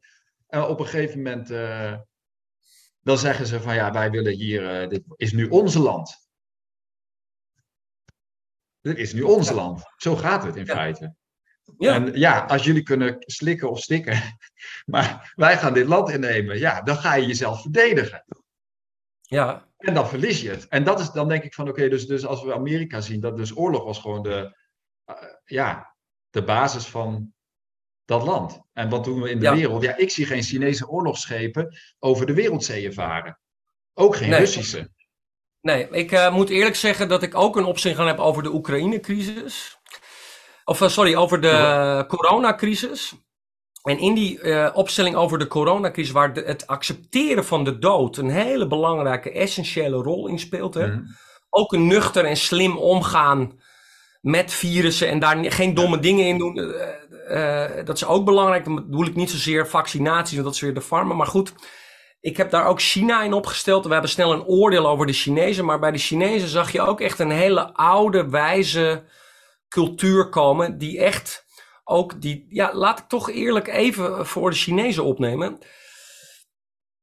[0.49, 1.99] en op een gegeven moment, eh,
[3.01, 6.29] dan zeggen ze van ja, wij willen hier, eh, dit is nu onze land.
[8.81, 9.83] Dit is nu ons land.
[9.97, 10.75] Zo gaat het in Ja.
[10.75, 11.15] feite.
[11.79, 11.95] Ja.
[11.95, 14.39] En ja, als jullie kunnen slikken of stikken,
[14.93, 18.25] maar wij gaan dit land innemen, ja, dan ga je jezelf verdedigen.
[19.21, 19.69] Ja.
[19.79, 20.69] En dan verlies je het.
[20.69, 23.37] En dat is dan denk ik van, oké, dus, dus als we Amerika zien, dat
[23.37, 24.57] dus oorlog was gewoon de,
[25.07, 25.97] uh, ja,
[26.31, 27.35] de basis van
[28.09, 28.61] dat land.
[28.73, 29.83] En wat doen we in de wereld?
[29.83, 33.39] Ja, ik zie geen Chinese oorlogsschepen over de wereldzeeën varen.
[33.95, 34.91] Ook geen Russische.
[35.61, 39.79] Nee, ik uh, moet eerlijk zeggen dat ik ook een opzicht heb over de Oekraïne-crisis.
[40.65, 42.05] Of uh, sorry, over de ja.
[42.07, 43.15] coronacrisis.
[43.83, 48.17] En in die uh, opstelling over de coronacrisis, waar de, het accepteren van de dood
[48.17, 50.75] een hele belangrijke, essentiële rol in speelt.
[50.75, 50.87] Hè?
[50.87, 51.07] Mm.
[51.51, 53.61] Ook een nuchter en slim omgaan
[54.21, 56.55] met virussen en daar geen domme dingen in doen.
[57.31, 58.65] Uh, dat is ook belangrijk.
[58.65, 61.17] Dan bedoel ik niet zozeer vaccinaties, want dat is weer de farmen.
[61.17, 61.53] Maar goed,
[62.21, 63.85] ik heb daar ook China in opgesteld.
[63.87, 65.65] We hebben snel een oordeel over de Chinezen.
[65.65, 69.05] Maar bij de Chinezen zag je ook echt een hele oude, wijze
[69.69, 70.79] cultuur komen.
[70.79, 71.45] Die echt
[71.85, 72.47] ook die.
[72.49, 75.59] Ja, laat ik toch eerlijk even voor de Chinezen opnemen.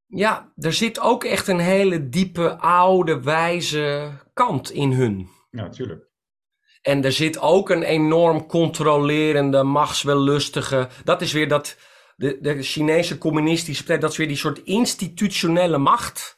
[0.08, 5.30] Ja, er zit ook echt een hele diepe, oude, wijze kant in hun.
[5.50, 6.14] Ja, natuurlijk.
[6.86, 10.88] En er zit ook een enorm controlerende, machtswellustige.
[11.04, 11.78] Dat is weer dat.
[12.16, 16.38] De, de Chinese communistische partij, dat is weer die soort institutionele macht.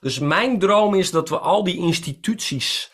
[0.00, 2.92] Dus mijn droom is dat we al die instituties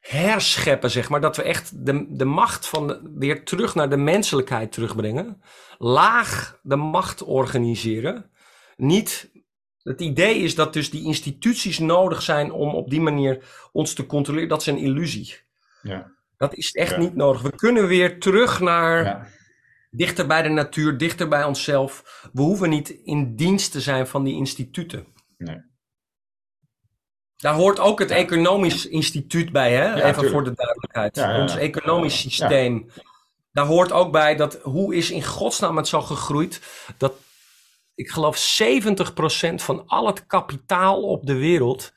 [0.00, 1.20] herscheppen, zeg maar.
[1.20, 5.42] Dat we echt de, de macht van weer terug naar de menselijkheid terugbrengen.
[5.78, 8.30] Laag de macht organiseren.
[8.76, 9.30] Niet.
[9.82, 14.06] Het idee is dat dus die instituties nodig zijn om op die manier ons te
[14.06, 14.48] controleren.
[14.48, 15.36] Dat is een illusie.
[15.82, 16.18] Ja.
[16.40, 17.42] Dat is echt niet nodig.
[17.42, 19.26] We kunnen weer terug naar ja.
[19.90, 22.20] dichter bij de natuur, dichter bij onszelf.
[22.32, 25.06] We hoeven niet in dienst te zijn van die instituten.
[25.38, 25.62] Nee.
[27.36, 29.94] Daar hoort ook het economisch instituut bij, hè?
[29.94, 30.32] even tuurlijk.
[30.32, 31.40] voor de duidelijkheid.
[31.40, 32.90] Ons economisch systeem.
[33.52, 36.60] Daar hoort ook bij dat hoe is in godsnaam het zo gegroeid
[36.96, 37.12] dat
[37.94, 41.92] ik geloof 70% van al het kapitaal op de wereld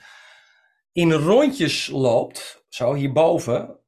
[0.91, 3.83] in rondjes loopt, zo hierboven,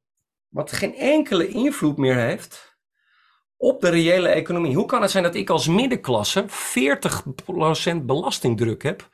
[0.48, 2.76] wat geen enkele invloed meer heeft
[3.56, 4.74] op de reële economie.
[4.74, 6.44] Hoe kan het zijn dat ik als middenklasse
[7.94, 9.08] 40% belastingdruk heb,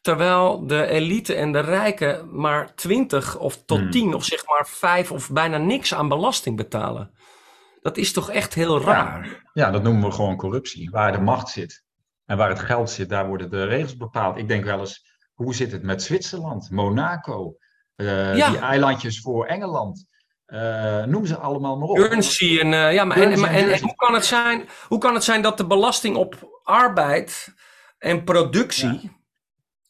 [0.00, 3.90] terwijl de elite en de rijken maar 20 of tot hmm.
[3.90, 7.10] 10 of zeg maar 5 of bijna niks aan belasting betalen?
[7.80, 9.26] Dat is toch echt heel raar?
[9.26, 10.90] Ja, ja, dat noemen we gewoon corruptie.
[10.90, 11.84] Waar de macht zit
[12.24, 14.36] en waar het geld zit, daar worden de regels bepaald.
[14.36, 15.04] Ik denk wel eens,
[15.34, 17.56] hoe zit het met Zwitserland, Monaco,
[17.96, 18.50] uh, ja.
[18.50, 20.06] die eilandjes voor Engeland?
[20.46, 21.96] Uh, noem ze allemaal maar op.
[21.96, 25.14] Guernsey en, uh, ja, maar, en, en, en, en, hoe, kan het zijn, hoe kan
[25.14, 27.54] het zijn dat de belasting op arbeid
[27.98, 29.10] en productie, ja.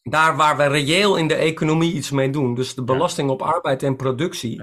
[0.03, 3.35] daar waar we reëel in de economie iets mee doen, dus de belasting ja.
[3.35, 4.63] op arbeid en productie,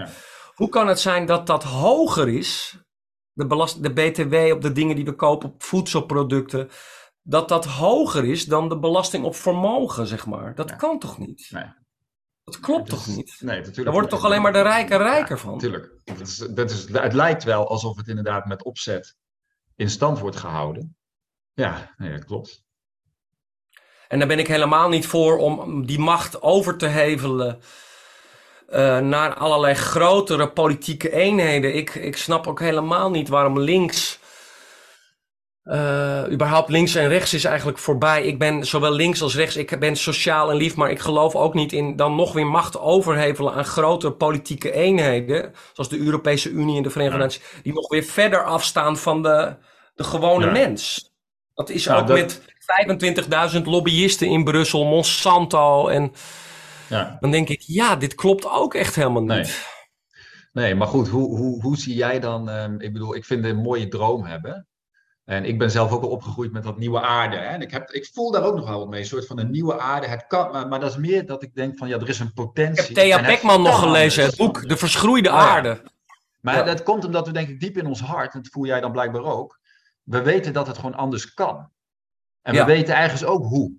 [0.53, 2.77] hoe kan het zijn dat dat hoger is,
[3.33, 6.69] de, belast, de BTW op de dingen die we kopen, op voedselproducten,
[7.21, 10.55] dat dat hoger is dan de belasting op vermogen, zeg maar?
[10.55, 11.47] Dat kan toch niet?
[11.51, 11.65] Nee.
[12.43, 13.37] Dat klopt toch niet?
[13.39, 13.83] Nee, natuurlijk.
[13.83, 15.51] Daar wordt toch alleen maar de rijken rijker van?
[15.51, 15.91] Natuurlijk.
[16.03, 19.15] Ja, dat is, dat is, het lijkt wel alsof het inderdaad met opzet
[19.75, 20.95] in stand wordt gehouden.
[21.53, 22.63] Ja, nee, dat klopt.
[24.07, 27.61] En daar ben ik helemaal niet voor om die macht over te hevelen
[28.69, 31.75] uh, naar allerlei grotere politieke eenheden.
[31.75, 34.19] Ik, ik snap ook helemaal niet waarom links
[35.63, 38.23] uh, überhaupt links en rechts is eigenlijk voorbij.
[38.23, 39.55] Ik ben zowel links als rechts.
[39.55, 42.79] Ik ben sociaal en lief, maar ik geloof ook niet in dan nog weer macht
[42.79, 45.53] overhevelen aan grotere politieke eenheden.
[45.73, 47.23] Zoals de Europese Unie en de Verenigde ja.
[47.23, 47.61] Naties.
[47.63, 49.55] Die nog weer verder afstaan van de,
[49.95, 50.51] de gewone ja.
[50.51, 51.11] mens.
[51.53, 52.17] Dat is ja, ook dat...
[52.17, 55.87] met 25.000 lobbyisten in Brussel, Monsanto.
[55.87, 56.11] En
[57.19, 59.29] dan denk ik, ja, dit klopt ook echt helemaal niet.
[59.29, 59.53] Nee.
[60.53, 62.49] Nee, maar goed, hoe, hoe, hoe zie jij dan?
[62.49, 64.67] Um, ik bedoel, ik vind het een mooie droom hebben.
[65.25, 67.35] En ik ben zelf ook al opgegroeid met dat nieuwe aarde.
[67.35, 67.43] Hè?
[67.43, 68.99] En ik, heb, ik voel daar ook nog wel wat mee.
[68.99, 70.07] Een soort van een nieuwe aarde.
[70.07, 72.33] Het kan, maar, maar dat is meer dat ik denk van ja, er is een
[72.33, 72.89] potentie.
[72.89, 75.69] Ik heb Thea Beckman nog gelezen, het boek De Verschroeide Aarde.
[75.83, 75.89] Ja.
[76.41, 76.63] Maar ja.
[76.63, 78.91] dat komt omdat we denk ik diep in ons hart, en dat voel jij dan
[78.91, 79.59] blijkbaar ook,
[80.03, 81.69] we weten dat het gewoon anders kan.
[82.41, 83.71] En we weten ergens ook hoe.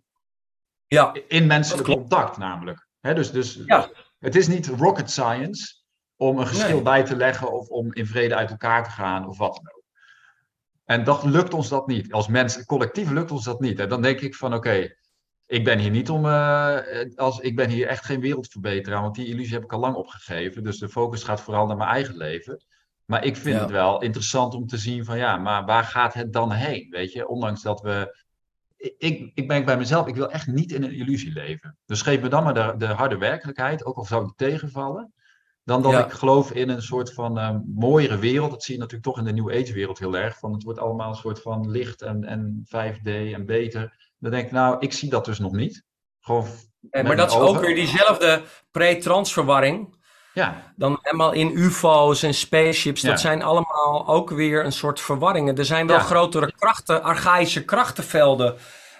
[0.86, 1.14] Ja.
[1.28, 2.86] In menselijk contact namelijk.
[3.00, 3.60] Hè, dus dus
[4.18, 5.74] het is niet rocket science
[6.16, 6.82] om een geschil nee.
[6.82, 9.81] bij te leggen of om in vrede uit elkaar te gaan of wat dan ook.
[10.84, 12.12] En dat lukt ons dat niet.
[12.12, 13.78] Als mensen, collectief lukt ons dat niet.
[13.78, 14.96] En dan denk ik van oké, okay,
[15.46, 16.78] ik ben hier niet om, uh,
[17.16, 20.64] als, ik ben hier echt geen wereldverbeteraar, want die illusie heb ik al lang opgegeven.
[20.64, 22.64] Dus de focus gaat vooral naar mijn eigen leven.
[23.04, 23.62] Maar ik vind ja.
[23.62, 26.86] het wel interessant om te zien van ja, maar waar gaat het dan heen?
[26.90, 28.20] Weet je, ondanks dat we.
[28.76, 31.76] Ik, ik ben bij mezelf, ik wil echt niet in een illusie leven.
[31.86, 35.12] Dus geef me dan maar de, de harde werkelijkheid, ook al zou ik tegenvallen.
[35.64, 36.04] Dan dat Ja.
[36.04, 38.50] ik geloof in een soort van eh, mooiere wereld.
[38.50, 40.38] Dat zie je natuurlijk toch in de New Age wereld heel erg.
[40.38, 44.10] Van het wordt allemaal een soort van licht en, en 5D en beter.
[44.18, 45.84] Dan denk ik, nou, ik zie dat dus nog niet.
[46.20, 46.48] Gewoon, Eh,
[46.90, 49.96] met maar dat is ook weer diezelfde pre-transverwarring.
[50.34, 53.00] ja, Dan helemaal in UFO's en spaceships.
[53.00, 55.56] Dat zijn allemaal ook weer een soort verwarringen.
[55.58, 56.02] Er zijn wel Ja.
[56.02, 58.54] grotere krachten, archaïsche krachtenvelden.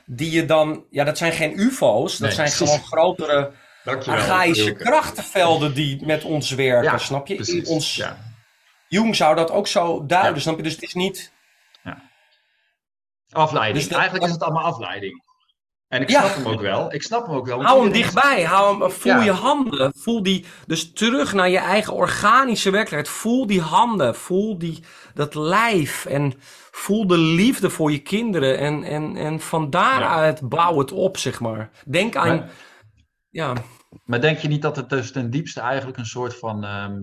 [0.07, 0.85] Die je dan.
[0.91, 2.13] Ja, dat zijn geen UFO's.
[2.19, 3.53] Dat Nee, zijn gewoon grotere
[3.85, 4.21] dankjewel.
[4.21, 6.91] archaïsche krachtenvelden die met ons werken.
[6.93, 7.35] Ja, snap je?
[7.35, 7.69] Precies.
[7.69, 8.19] In ons, Ja.
[8.89, 10.35] Jung zou dat ook zo duiden.
[10.35, 10.41] Ja.
[10.41, 10.63] Snap je?
[10.63, 11.33] Dus het is niet.
[13.31, 13.79] Afleiding.
[13.79, 15.23] Dus dat- Eigenlijk is het allemaal afleiding.
[15.89, 16.21] En ik Ja.
[16.21, 16.93] snap hem ook wel.
[16.95, 17.63] Ik snap hem ook wel.
[17.65, 18.43] Hou hem is- dichtbij.
[18.43, 19.23] Hou hem, voel Ja.
[19.23, 19.93] je handen.
[19.97, 23.17] Voel die, dus terug naar je eigen organische werkelijkheid.
[23.17, 24.15] Voel die handen.
[24.15, 26.05] Voel die, dat lijf.
[26.05, 26.35] En
[26.71, 28.59] voel de liefde voor je kinderen.
[28.59, 31.71] En, en, en van daaruit bouw het op, zeg maar.
[31.87, 32.37] Denk aan.
[32.37, 32.51] Maar-
[33.33, 33.55] ja,
[34.05, 36.65] Maar denk je niet dat het dus ten diepste eigenlijk een soort van.
[36.65, 37.03] ehm,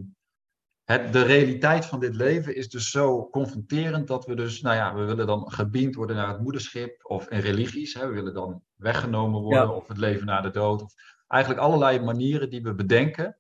[0.84, 4.94] het, de realiteit van dit leven is dus zo confronterend dat we dus, nou ja,
[4.96, 7.94] we willen dan gebeamd worden naar het moederschip of in religies.
[7.94, 9.72] Hè, we willen dan weggenomen worden Ja.
[9.72, 10.82] of het leven na de dood.
[10.82, 10.94] Of
[11.28, 13.38] eigenlijk allerlei manieren die we bedenken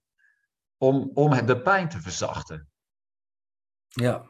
[0.77, 2.69] om, om de pijn te verzachten.
[3.87, 4.25] ja.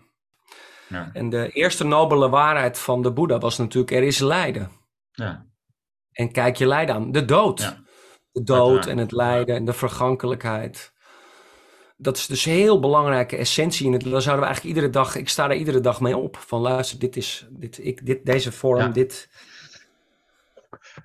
[0.87, 1.09] Ja.
[1.13, 4.71] En de eerste nobele waarheid van de Boeddha was natuurlijk: er is lijden.
[5.11, 5.45] Ja.
[6.11, 7.11] En kijk je lijden aan.
[7.11, 7.59] De dood.
[7.59, 7.83] Ja.
[8.31, 10.93] De dood en het lijden en de vergankelijkheid.
[11.97, 14.01] Dat is dus een heel belangrijke essentie in het.
[14.03, 15.15] Daar zouden we eigenlijk iedere dag.
[15.15, 16.37] Ik sta daar iedere dag mee op.
[16.37, 17.47] Van luister, dit is.
[17.49, 18.87] Dit, ik, dit, deze vorm, Ja.
[18.87, 19.29] dit.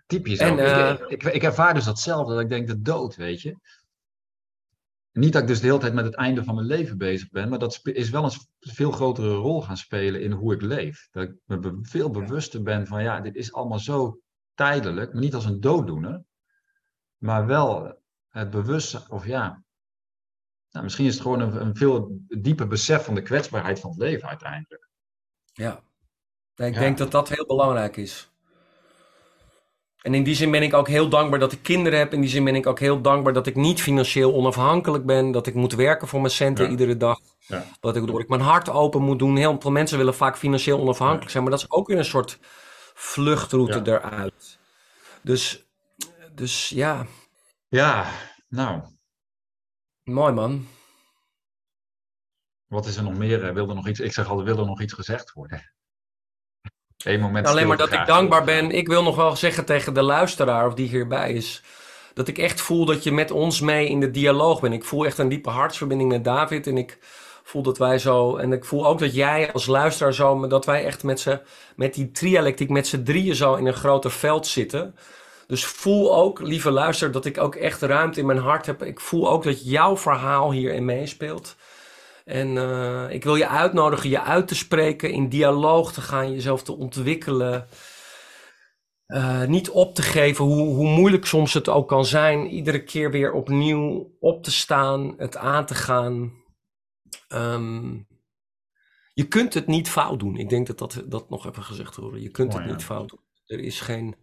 [0.06, 0.58] Typisch En, ook.
[0.58, 3.56] eh, ik, ik, ik ervaar dus datzelfde, dat ik denk de dood, weet je.
[5.12, 7.48] Niet dat ik dus de hele tijd met het einde van mijn leven bezig ben,
[7.48, 11.08] maar dat is wel een veel grotere rol gaan spelen in hoe ik leef.
[11.10, 14.20] Dat ik me veel bewuster ben van, ja, dit is allemaal zo
[14.54, 16.22] tijdelijk, maar niet als een dooddoener,
[17.24, 17.98] maar wel
[18.28, 19.62] het bewustzijn, of ja,
[20.70, 23.98] nou, misschien is het gewoon een, een veel dieper besef van de kwetsbaarheid van het
[23.98, 24.88] leven uiteindelijk.
[25.52, 25.82] Ja.
[26.56, 26.80] Ik Ja.
[26.80, 28.28] denk dat dat heel belangrijk is.
[30.02, 32.12] En in die zin ben ik ook heel dankbaar dat ik kinderen heb.
[32.12, 35.30] In die zin ben ik ook heel dankbaar dat ik niet financieel onafhankelijk ben.
[35.30, 36.70] Dat ik moet werken voor mijn centen Ja.
[36.70, 37.18] iedere dag.
[37.38, 37.64] Ja.
[37.80, 39.36] Dat ik, dat ik mijn hart open moet doen.
[39.36, 41.42] Heel veel mensen willen vaak financieel onafhankelijk zijn.
[41.42, 42.38] Maar dat is ook weer een soort
[42.94, 44.58] vluchtroute eruit.
[45.22, 45.63] Dus,
[46.34, 47.06] dus ja,
[47.68, 48.10] Ja,
[48.48, 48.82] nou,
[50.02, 50.66] mooi man.
[52.66, 53.44] wat is er nog meer?
[53.44, 55.72] Eh, Wil er nog iets, ik zeg altijd, wil er nog iets gezegd worden?
[57.04, 58.70] Eén moment Alleen maar dat ik dankbaar ben.
[58.70, 61.62] Ik wil nog wel zeggen tegen de luisteraar of die hierbij is.
[62.14, 64.74] Dat ik echt voel dat je met ons mee in de dialoog bent.
[64.74, 66.66] Ik voel echt een diepe hartsverbinding met David.
[66.66, 66.98] En ik
[67.42, 68.36] voel dat wij zo.
[68.36, 70.46] En ik voel ook dat jij als luisteraar zo.
[70.46, 71.40] Dat wij echt met, z'n,
[71.76, 74.94] met die trialectiek, met z'n drieën zo in een groter veld zitten.
[75.46, 78.82] Dus voel ook, lieve luister, dat ik ook echt ruimte in mijn hart heb.
[78.82, 81.56] Ik voel ook dat jouw verhaal hierin meespeelt.
[82.24, 86.62] En eh, ik wil je uitnodigen je uit te spreken, in dialoog te gaan, jezelf
[86.62, 87.68] te ontwikkelen.
[89.06, 92.46] Eh, niet op te geven, hoe, hoe moeilijk soms het ook kan zijn.
[92.46, 96.32] Iedere keer weer opnieuw op te staan, het aan te gaan.
[97.28, 97.94] Ehm,
[99.14, 100.36] je kunt het niet fout doen.
[100.36, 102.22] Ik denk dat dat, dat nog even gezegd wordt.
[102.22, 102.70] Je kunt het ja.
[102.70, 103.20] niet fout doen.
[103.46, 104.16] Er is geen.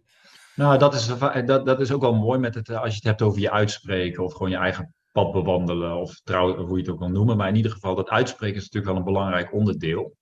[0.54, 1.06] Nou, dat is,
[1.46, 3.50] dat, dat is ook wel mooi met het, eh, als je het hebt over je
[3.50, 7.36] uitspreken of gewoon je eigen pad bewandelen of trouw, hoe je het ook wil noemen.
[7.36, 10.16] Maar in ieder geval, dat uitspreken is natuurlijk wel een belangrijk onderdeel.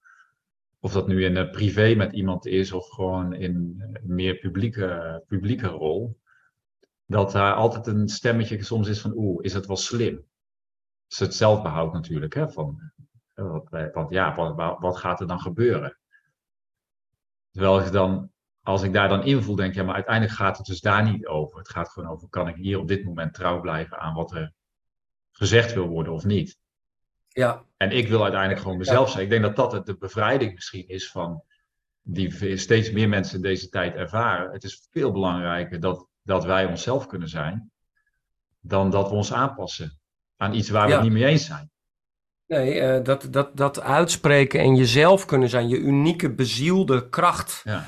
[0.81, 5.23] Of dat nu in eh, privé met iemand is of gewoon in eh, meer publieke,
[5.27, 6.19] publieke rol.
[7.07, 10.15] Dat daar altijd een stemmetje soms is van, oeh, is het wel slim?
[10.15, 10.25] Dat
[11.09, 12.51] is het zelfbehoud natuurlijk, hè?
[12.51, 12.93] Van,
[13.35, 13.57] eh,
[13.93, 15.99] want ja, wat, wat- gaat er dan gebeuren?
[17.51, 18.30] Terwijl ik dan,
[18.63, 21.27] als ik daar dan invoel, denk ik, ja, maar uiteindelijk gaat het dus daar niet
[21.27, 21.59] over.
[21.59, 24.53] Het gaat gewoon over, kan ik hier op dit moment trouw blijven aan wat er
[25.31, 26.59] gezegd wil worden of niet?
[27.29, 29.25] Ja, En ik wil uiteindelijk gewoon mezelf zijn.
[29.25, 31.43] Ik denk dat dat het de bevrijding misschien is van
[32.03, 34.53] die steeds meer mensen in deze tijd ervaren.
[34.53, 37.71] Het is veel belangrijker dat, dat wij onszelf kunnen zijn,
[38.61, 39.99] dan dat we ons aanpassen
[40.37, 40.95] aan iets waar we Ja.
[40.95, 41.71] het niet mee eens zijn.
[42.47, 47.61] nee, eh, dat, dat, dat uitspreken en jezelf kunnen zijn, je unieke bezielde kracht.
[47.65, 47.85] Ja,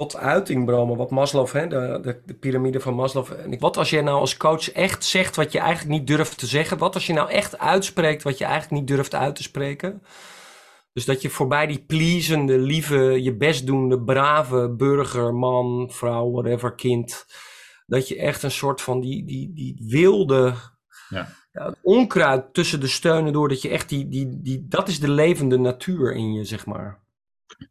[0.00, 0.96] tot uiting brengen.
[0.96, 3.26] Wat Maslow, hè, de, de, de piramide van Maslow.
[3.44, 6.38] En ik- Wat als je nou als coach echt zegt wat je eigenlijk niet durft
[6.38, 6.78] te zeggen?
[6.78, 10.02] Wat als je nou echt uitspreekt wat je eigenlijk niet durft uit te spreken?
[10.92, 17.26] Dus dat je voorbij die pleasende, lieve, je bestdoende, brave burger, man, vrouw, whatever, kind.
[17.86, 20.54] Dat je echt een soort van die, die, die wilde.
[21.08, 21.28] Ja.
[21.52, 23.48] ja, het onkruid tussen de steunen door.
[23.48, 24.66] Dat je echt die, die, die.
[24.68, 27.02] Dat is de levende natuur in je, zeg maar.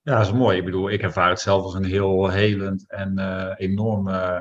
[0.04, 0.58] Ja dat is mooi.
[0.58, 4.40] Ik bedoel, ik ervaar het zelf als een heel helend en eh, enorm, eh,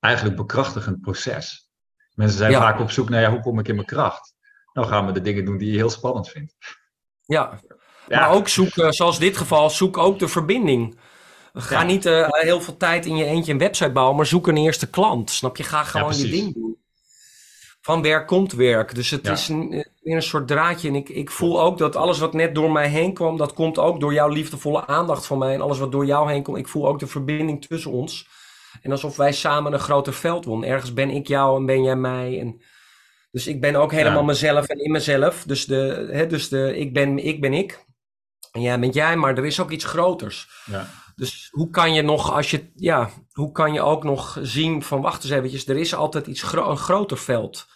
[0.00, 1.70] eigenlijk bekrachtigend proces.
[2.14, 2.60] Mensen zijn Ja.
[2.60, 4.34] vaak op zoek naar, ja, hoe kom ik in mijn kracht?
[4.76, 6.54] dan gaan we de dingen doen die je heel spannend vindt.
[7.26, 7.60] Ja,
[8.08, 10.98] maar ook zoek, uh, zoals dit geval, zoek ook de verbinding.
[11.52, 14.56] Ga niet uh, heel veel tijd in je eentje een website bouwen, maar zoek een
[14.56, 15.30] eerste klant.
[15.30, 15.62] Snap je?
[15.62, 16.76] Ga gewoon je ding doen.
[17.80, 18.94] Van werk komt werk.
[18.94, 20.88] Dus het is een, weer een soort draadje.
[20.88, 23.78] En ik, ik voel ook dat alles wat net door mij heen kwam, dat komt
[23.78, 25.54] ook door jouw liefdevolle aandacht van mij.
[25.54, 28.28] En alles wat door jou heen komt, ik voel ook de verbinding tussen ons.
[28.82, 30.68] En alsof wij samen een groter veld wonen.
[30.68, 32.40] Ergens ben ik jou en ben jij mij.
[32.40, 32.62] En,
[33.30, 35.44] dus ik ben ook helemaal mezelf en in mezelf.
[35.44, 37.84] Dus, de, hè, dus de, ik, ben, ik ben ik.
[38.52, 40.48] En jij bent jij, maar er is ook iets groters.
[40.64, 40.88] Ja.
[41.16, 45.00] Dus hoe kan je nog, als je, ja, hoe kan je ook nog zien van,
[45.00, 47.66] wacht eens eventjes, er is altijd iets, een groter veld.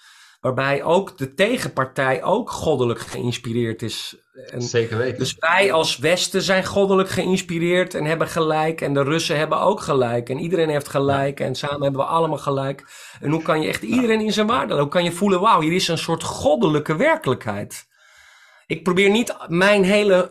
[0.40, 4.16] Waarbij ook de tegenpartij ook goddelijk geïnspireerd is.
[4.46, 5.18] En Zeker weten.
[5.18, 8.80] Dus wij als Westen zijn goddelijk geïnspireerd en hebben gelijk.
[8.80, 10.28] En de Russen hebben ook gelijk.
[10.28, 11.40] En iedereen heeft gelijk.
[11.40, 12.84] En samen hebben we allemaal gelijk.
[13.20, 14.78] En hoe kan je echt iedereen in zijn waarde?
[14.78, 17.88] Hoe kan je voelen, wauw, hier is een soort goddelijke werkelijkheid.
[18.66, 20.30] Ik probeer niet mijn hele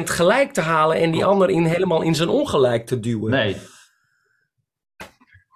[0.00, 3.30] 100% gelijk te halen en die ander in, helemaal in zijn ongelijk te duwen.
[3.30, 3.56] Nee,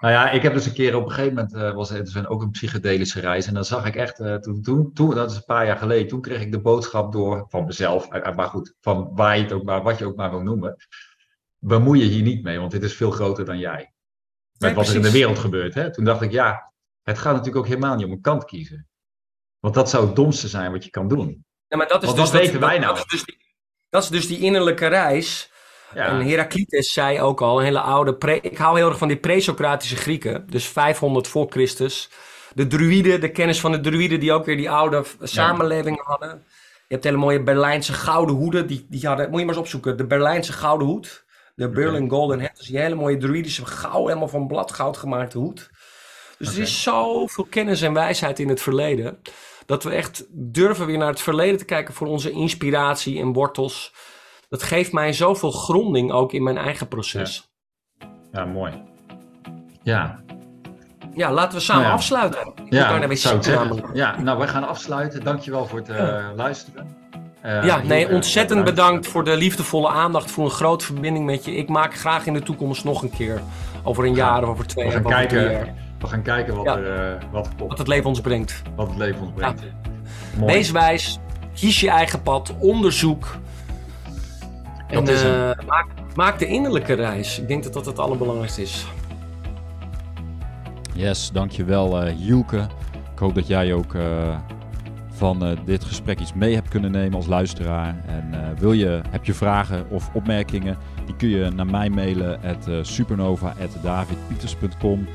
[0.06, 2.26] nou ja, ik heb dus een keer op een gegeven moment, uh, was het dus
[2.26, 3.46] ook een psychedelische reis.
[3.46, 6.08] En dan zag ik echt, uh, toen, toen, toen, dat is een paar jaar geleden,
[6.08, 9.52] toen kreeg ik de boodschap door van mezelf, uh, maar goed, van waar je het
[9.52, 10.76] ook maar, wat je ook maar wil noemen.
[11.58, 13.92] Bemoei je hier niet mee, want dit is veel groter dan jij.
[14.58, 15.74] Met wat er in de wereld gebeurt.
[15.74, 15.92] Hè?
[15.92, 18.88] Toen dacht ik, ja, het gaat natuurlijk ook helemaal niet om een kant kiezen.
[19.58, 21.44] Want dat zou het domste zijn wat je kan doen.
[21.66, 22.94] Ja, maar dat is want dus dat weten wij nou.
[22.94, 23.38] Dat is, dus die,
[23.88, 25.52] dat is dus die innerlijke reis
[25.94, 26.06] ja.
[26.06, 28.14] En Heraclitus zei ook al, een hele oude...
[28.14, 30.46] Pre ik hou heel erg van die pre-Socratische Grieken.
[30.50, 32.10] Dus 500 voor Christus.
[32.54, 34.20] De druïden, de kennis van de druïden...
[34.20, 36.44] die ook weer die oude samenlevingen hadden.
[36.88, 38.66] Je hebt hele mooie Berlijnse gouden hoeden.
[38.66, 39.96] Die, die hadden, moet je maar eens opzoeken.
[39.96, 41.24] De Berlijnse gouden hoed.
[41.54, 42.56] De Berlin Golden Hat.
[42.56, 45.70] Dus die hele mooie druïdische goud, helemaal van bladgoud gemaakte hoed.
[46.38, 49.18] Dus er is zoveel kennis en wijsheid in het verleden.
[49.66, 53.92] Dat we echt durven weer naar het verleden te kijken voor onze inspiratie en wortels
[54.48, 57.50] dat geeft mij zoveel gronding ook in mijn eigen proces.
[57.98, 58.72] Ja, ja mooi.
[59.82, 60.20] Ja.
[61.14, 62.52] Ja, laten we samen nou afsluiten.
[62.68, 63.84] Ja, dat zou ik.
[63.94, 65.24] Ja, nou, wij gaan afsluiten.
[65.24, 66.96] Dankjewel voor het uh, luisteren.
[67.44, 71.54] Uh, ja, nee, ontzettend bedankt voor de liefdevolle aandacht, voor een grote verbinding met je.
[71.54, 73.40] Ik maak graag in de toekomst nog een keer,
[73.82, 75.02] over een jaar of over twee we jaar.
[75.02, 78.62] Gaan kijken, we gaan kijken wat, er, uh, wat, wat het leven ons brengt.
[78.76, 79.62] Wat het leven ons brengt.
[80.46, 81.18] Wees wijs,
[81.54, 83.36] kies je eigen pad, onderzoek.
[84.88, 87.38] En uh, maak, maak, de innerlijke reis.
[87.38, 88.86] Ik denk dat dat het allerbelangrijkste is.
[90.94, 92.66] Yes, dankjewel uh, Hielke.
[93.12, 94.36] Ik hoop dat jij ook uh,
[95.08, 97.96] van uh, dit gesprek iets mee hebt kunnen nemen als luisteraar.
[98.06, 100.76] En wil je, heb je vragen of opmerkingen,
[101.06, 105.06] die kun je naar mij mailen at supernova.davidpieters.com.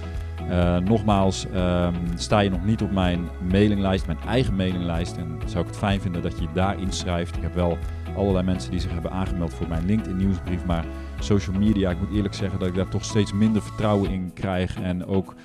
[0.84, 5.18] nogmaals, um, sta je nog niet op mijn mailinglijst, mijn eigen mailinglijst.
[5.18, 7.36] En zou ik het fijn vinden dat je je daar inschrijft.
[7.36, 7.78] Ik heb wel
[8.16, 10.66] allerlei mensen die zich hebben aangemeld voor mijn LinkedIn nieuwsbrief.
[10.66, 10.86] Maar
[11.20, 14.82] social media, ik moet eerlijk zeggen dat ik daar toch steeds minder vertrouwen in krijg.
[14.82, 15.36] En ook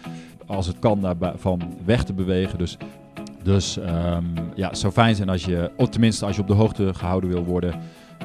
[0.46, 2.58] als het kan daarvan weg te bewegen.
[2.58, 2.76] Dus,
[3.42, 6.54] dus um, ja, het zou fijn zijn als je, of tenminste als je op de
[6.54, 7.74] hoogte gehouden wil worden,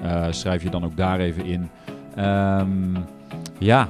[0.03, 1.69] uh, schrijf je dan ook daar even in.
[2.19, 2.93] Um,
[3.57, 3.89] ja,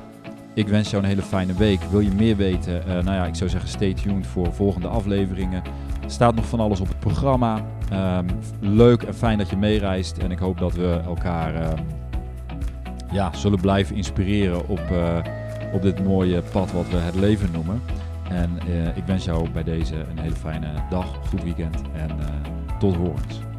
[0.54, 1.82] ik wens jou een hele fijne week.
[1.82, 2.84] Wil je meer weten?
[2.88, 5.64] Uh, nou ja, ik zou zeggen stay tuned voor volgende afleveringen.
[6.04, 7.66] Er staat nog van alles op het programma.
[7.94, 8.26] Um,
[8.60, 10.18] leuk en fijn dat je meereist.
[10.18, 11.68] En ik hoop dat we elkaar uh,
[13.12, 15.18] ja, zullen blijven inspireren op, uh,
[15.74, 17.82] op dit mooie pad wat we het leven noemen.
[18.30, 22.10] En uh, ik wens jou bij deze een hele fijne dag, goed weekend en
[22.80, 23.51] tot horens.